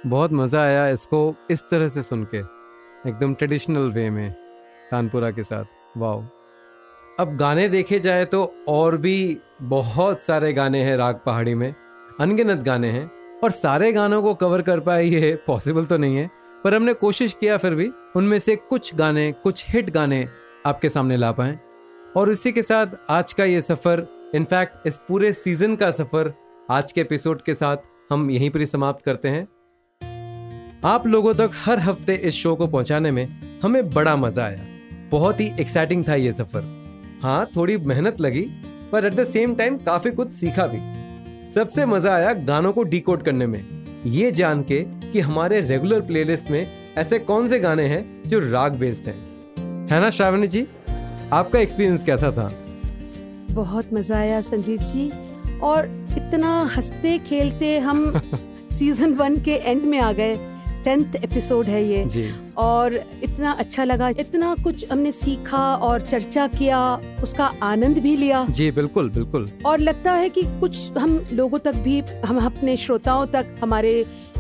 बहुत 0.05 0.33
मज़ा 0.33 0.62
आया 0.62 0.88
इसको 0.89 1.35
इस 1.51 1.62
तरह 1.71 1.88
से 1.88 2.03
सुन 2.03 2.23
के, 2.25 2.38
एकदम 3.09 3.33
ट्रेडिशनल 3.33 3.91
वे 3.91 4.09
में, 4.09 4.31
तानपुरा 4.91 5.31
के 5.31 5.43
साथ। 5.43 5.97
वाओ 5.97 6.23
अब 7.19 7.35
गाने 7.38 7.67
देखे 7.69 7.99
जाए 7.99 8.25
तो 8.25 8.43
और 8.67 8.97
भी 8.97 9.38
बहुत 9.63 10.21
सारे 10.23 10.51
गाने 10.53 10.83
हैं 10.83 10.95
राग 10.97 11.19
पहाड़ी 11.25 11.55
में। 11.55 11.73
अनगिनत 12.19 12.59
गाने 12.59 12.89
हैं 12.89 13.09
और 13.43 13.51
सारे 13.51 13.91
गानों 13.91 14.21
को 14.21 14.33
कवर 14.35 14.62
कर 14.62 14.79
पाए 14.79 15.03
ये 15.03 15.38
पॉसिबल 15.47 15.85
तो 15.85 15.97
नहीं 15.97 16.17
है, 16.17 16.29
पर 16.63 16.73
हमने 16.73 16.93
कोशिश 16.95 17.33
किया 17.33 17.57
फिर 17.57 17.75
भी 17.75 17.89
उनमें 18.15 18.39
से 18.39 18.55
कुछ 18.55 18.93
गाने, 18.95 19.31
कुछ 19.33 19.65
हिट 19.69 19.89
गाने 19.89 20.27
आपके 20.65 20.89
सामने 20.89 21.17
ला 21.17 21.31
पाए। 21.31 21.59
और 22.17 22.29
उसी 22.29 22.51
के 22.51 22.62
साथ 22.62 22.97
आज 23.09 23.33
का 23.33 23.43
ये 23.43 23.62
सफ़र 23.62 24.07
इनफैक्ट 24.35 24.88
इस 24.88 24.97
पूरे 25.07 25.33
सीज़न 25.33 25.75
का 25.75 25.91
सफ़र 25.91 26.33
आज 26.71 26.91
के 26.91 27.01
एपिसोड 27.01 27.41
के 27.41 27.53
साथ 27.53 27.77
हम 28.12 28.29
यहीं 28.31 28.49
पर 28.49 28.59
ही 28.59 28.65
समाप्त 28.65 29.05
करते 29.05 29.29
हैं। 29.29 29.47
आप 30.85 31.07
लोगों 31.07 31.33
तक 31.33 31.51
हर 31.55 31.79
हफ़्ते 31.79 32.13
इस 32.15 32.33
शो 32.33 32.55
को 32.55 32.67
पहुँचाने 32.67 33.09
में 33.11 33.27
हमें 33.63 33.89
बड़ा 33.89 34.15
मज़ा 34.15 34.43
आया। 34.43 34.65
बहुत 35.11 35.39
ही 35.39 35.49
एक्साइटिंग 35.59 36.03
था 36.07 36.15
ये 36.15 36.33
सफ़र। 36.33 36.63
हाँ 37.21 37.45
थोड़ी 37.55 37.77
मेहनत 37.77 38.21
लगी 38.21 38.41
पर 38.91 39.05
एट 39.05 39.13
द 39.13 39.23
सेम 39.23 39.55
टाइम 39.55 39.77
काफ़ी 39.77 40.11
कुछ 40.11 40.31
सीखा 40.33 40.67
भी। 40.67 40.79
सबसे 41.45 41.85
मज़ा 41.85 42.13
आया 42.15 42.33
गानों 42.33 42.71
को 42.73 42.83
डिकोड 42.83 43.23
करने 43.23 43.47
में। 43.47 43.63
ये 44.05 44.31
जान 44.31 44.61
के 44.63 44.79
कि 45.11 45.19
हमारे 45.19 45.59
रेगुलर 45.61 46.01
प्लेलिस्ट 46.01 46.51
में 46.51 46.67
ऐसे 46.97 47.19
कौन 47.19 47.47
से 47.47 47.59
गाने 47.59 47.83
हैं 47.83 48.27
जो 48.27 48.39
राग 48.39 48.75
बेस्ड 48.75 49.07
हैं। 49.07 49.87
है 49.87 49.99
ना 49.99 50.09
श्रावणी 50.09 50.47
जी? 50.47 50.65
आपका 51.33 51.59
एक्सपीरियंस 51.59 52.03
कैसा 52.03 52.31
था? 52.31 52.51
बहुत 53.51 53.93
मज़ा 53.93 54.17
आया 54.17 54.39
संदीप 54.41 54.81
जी। 54.81 55.09
और 55.59 55.85
इतना 56.17 56.61
हँसते 56.75 57.17
खेलते 57.17 57.77
हम 57.79 58.21
सीज़न 58.71 59.13
वन 59.13 59.37
के 59.39 59.51
एंड 59.51 59.83
में 59.83 59.99
आ 59.99 60.11
गए। 60.11 60.37
टेंथ 60.89 61.15
एपिसोड 61.15 61.65
है 61.65 61.84
ये। 61.84 62.04
जी। 62.06 62.30
और 62.58 62.93
इतना 63.23 63.52
अच्छा 63.54 63.84
लगा 63.84 64.08
इतना 64.19 64.54
कुछ 64.63 64.86
हमने 64.91 65.12
सीखा 65.12 65.63
और 65.75 66.02
चर्चा 66.02 66.47
किया 66.47 66.80
उसका 67.23 67.52
आनंद 67.63 67.97
भी 67.97 68.15
लिया। 68.15 68.45
जी 68.49 68.69
बिल्कुल 68.71 69.10
बिल्कुल। 69.10 69.47
और 69.65 69.80
लगता 69.80 70.12
है 70.12 70.30
कि 70.30 70.43
कुछ 70.60 70.97
हम 70.97 71.19
लोगों 71.34 71.60
तक 71.60 71.75
भी 71.75 71.99
हम 72.25 72.39
अपने 72.45 72.75
श्रोताओं 72.78 73.25
तक 73.25 73.56
हमारे 73.62 73.93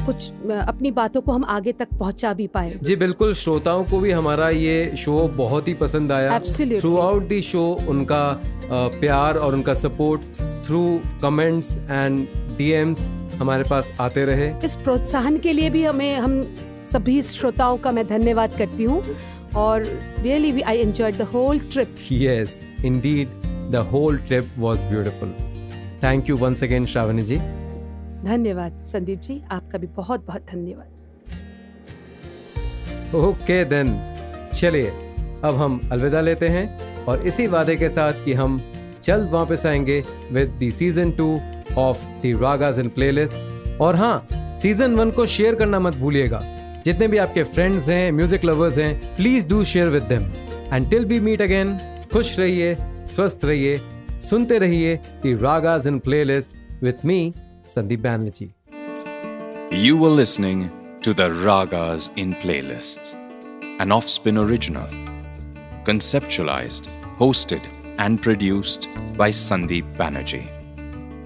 कुछ 0.05 0.31
अपनी 0.51 0.91
बातों 0.91 1.21
को 1.21 1.31
हम 1.31 1.45
आगे 1.45 1.71
तक 1.71 1.87
पहुँचा 1.99 2.33
भी 2.33 2.47
पाए। 2.47 2.79
जी 2.83 2.95
बिल्कुल 2.95 3.33
श्रोताओं 3.33 3.83
को 3.83 3.99
भी 3.99 4.11
हमारा 4.11 4.49
ये 4.49 4.95
शो 4.97 5.27
बहुत 5.37 5.67
ही 5.67 5.73
पसंद 5.73 6.11
आया। 6.11 6.39
थ्रू 6.39 6.95
आउट 6.97 7.27
दी 7.27 7.41
शो 7.41 7.65
उनका 7.89 8.23
प्यार 8.71 9.37
और 9.37 9.53
उनका 9.53 9.73
support 9.73 10.21
through 10.65 10.83
comments 11.21 11.75
and 11.77 12.27
DMs 12.57 13.07
हमारे 13.39 13.63
पास 13.63 13.91
आते 13.99 14.25
रहे। 14.25 14.51
इस 14.65 14.75
प्रोत्साहन 14.75 15.37
के 15.37 15.53
लिए 15.53 15.69
भी 15.69 15.83
हमें 15.83 16.15
हम 16.15 16.41
सभी 16.91 17.21
श्रोताओं 17.21 17.77
का 17.77 17.91
मैं 17.91 18.07
धन्यवाद 18.07 18.57
करती 18.57 18.83
हूँ। 18.83 19.03
और 19.57 19.83
really 20.19 20.51
we 20.51 20.61
I 20.61 20.77
enjoyed 20.77 21.17
the 21.17 21.21
whole 21.27 21.59
trip 21.71 21.95
yes 22.11 22.65
indeed 22.85 23.27
the 23.71 23.75
whole 23.91 24.17
trip 24.17 24.49
was 24.57 24.83
beautiful 24.85 25.33
thank 26.03 26.29
you 26.29 26.37
once 26.37 26.63
again 26.63 26.85
Shravani 26.85 27.21
ji 27.21 27.37
धन्यवाद 28.25 28.83
संदीप 28.85 29.21
जी। 29.21 29.41
आपका 29.51 29.77
भी 29.77 29.87
बहुत 29.87 30.25
बहुत 30.27 30.45
धन्यवाद। 30.53 30.87
ओके 33.15 33.63
देन 33.65 33.93
चलिए 34.53 34.89
अब 35.43 35.55
हम 35.55 35.79
अलविदा 35.91 36.21
लेते 36.21 36.47
हैं 36.47 36.65
और 37.05 37.27
इसी 37.27 37.47
वादे 37.47 37.75
के 37.75 37.89
साथ 37.89 38.25
कि 38.25 38.33
हम 38.33 38.61
जल्द 39.03 39.29
वापस 39.31 39.65
आएँगे 39.65 40.03
with 40.31 40.59
the 40.63 40.71
season 40.73 41.11
two 41.11 41.27
of 41.77 41.97
the 42.23 42.37
ragas 42.41 42.79
in 42.79 42.89
playlist 42.89 43.79
और 43.81 43.95
हाँ 43.95 44.27
सीज़न 44.61 44.95
वन 44.95 45.11
को 45.11 45.25
शेयर 45.25 45.55
करना 45.55 45.79
मत 45.79 45.95
भूलिएगा। 45.95 46.41
जितने 46.85 47.07
भी 47.07 47.17
आपके 47.17 47.43
फ्रेंड्स 47.43 47.89
हैं 47.89 48.11
म्यूज़िक 48.11 48.45
लवर्स 48.45 48.77
हैं 48.77 49.15
please 49.15 49.47
do 49.47 49.63
share 49.63 49.87
with 49.89 50.03
them 50.03 50.23
and 50.73 50.89
till 50.89 51.05
we 51.05 51.19
meet 51.19 51.41
again 51.41 51.77
खुश 52.13 52.39
रहिए 52.39 52.75
स्वस्थ 53.15 53.45
रहिए 53.45 53.79
सुनते 54.29 54.57
रहिए 54.59 54.95
the 55.25 55.37
ragas 55.41 55.87
in 55.87 55.99
playlist 55.99 56.55
with 56.83 57.05
me 57.05 57.33
Sandeep 57.75 57.99
Banerjee 57.99 58.53
You 59.71 59.97
were 59.97 60.09
listening 60.09 60.61
to 61.03 61.13
the 61.13 61.25
Ragas 61.29 62.09
in 62.17 62.33
Playlists, 62.43 63.13
an 63.83 63.91
Offspin 63.91 64.39
original, 64.43 64.89
conceptualized, 65.89 66.89
hosted, 67.19 67.67
and 67.99 68.21
produced 68.21 68.87
by 69.17 69.29
Sandeep 69.29 69.95
Banerjee. 69.97 70.58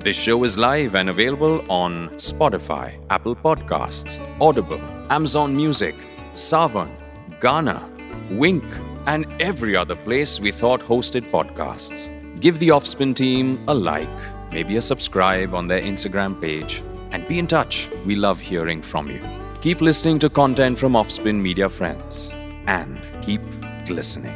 This 0.04 0.18
show 0.18 0.44
is 0.44 0.58
live 0.58 0.96
and 0.96 1.10
available 1.10 1.64
on 1.72 2.10
Spotify, 2.18 3.02
Apple 3.10 3.38
Podcasts, 3.38 4.20
Audible, 4.42 4.82
Amazon 5.10 5.56
Music, 5.56 5.96
Savan, 6.34 6.92
Ghana, 7.40 7.90
Wink, 8.32 8.66
and 9.06 9.26
every 9.40 9.78
other 9.78 9.96
place 9.96 10.42
we 10.42 10.52
thought 10.52 10.82
hosted 10.82 11.32
podcasts. 11.32 12.10
Give 12.42 12.60
the 12.60 12.68
Offspin 12.68 13.16
team 13.16 13.64
a 13.70 13.74
like, 13.74 14.10
maybe 14.52 14.76
a 14.76 14.82
subscribe 14.82 15.54
on 15.54 15.68
their 15.68 15.82
Instagram 15.82 16.42
page, 16.42 16.84
and 17.12 17.26
be 17.30 17.40
in 17.40 17.48
touch. 17.48 17.88
We 18.06 18.16
love 18.16 18.42
hearing 18.42 18.82
from 18.82 19.10
you. 19.10 19.22
Keep 19.62 19.80
listening 19.80 20.20
to 20.20 20.30
content 20.30 20.78
from 20.78 20.98
Offspin 20.98 21.42
Media 21.42 21.70
Friends 21.70 22.30
and 22.68 23.00
keep 23.22 23.42
listening. 23.88 24.36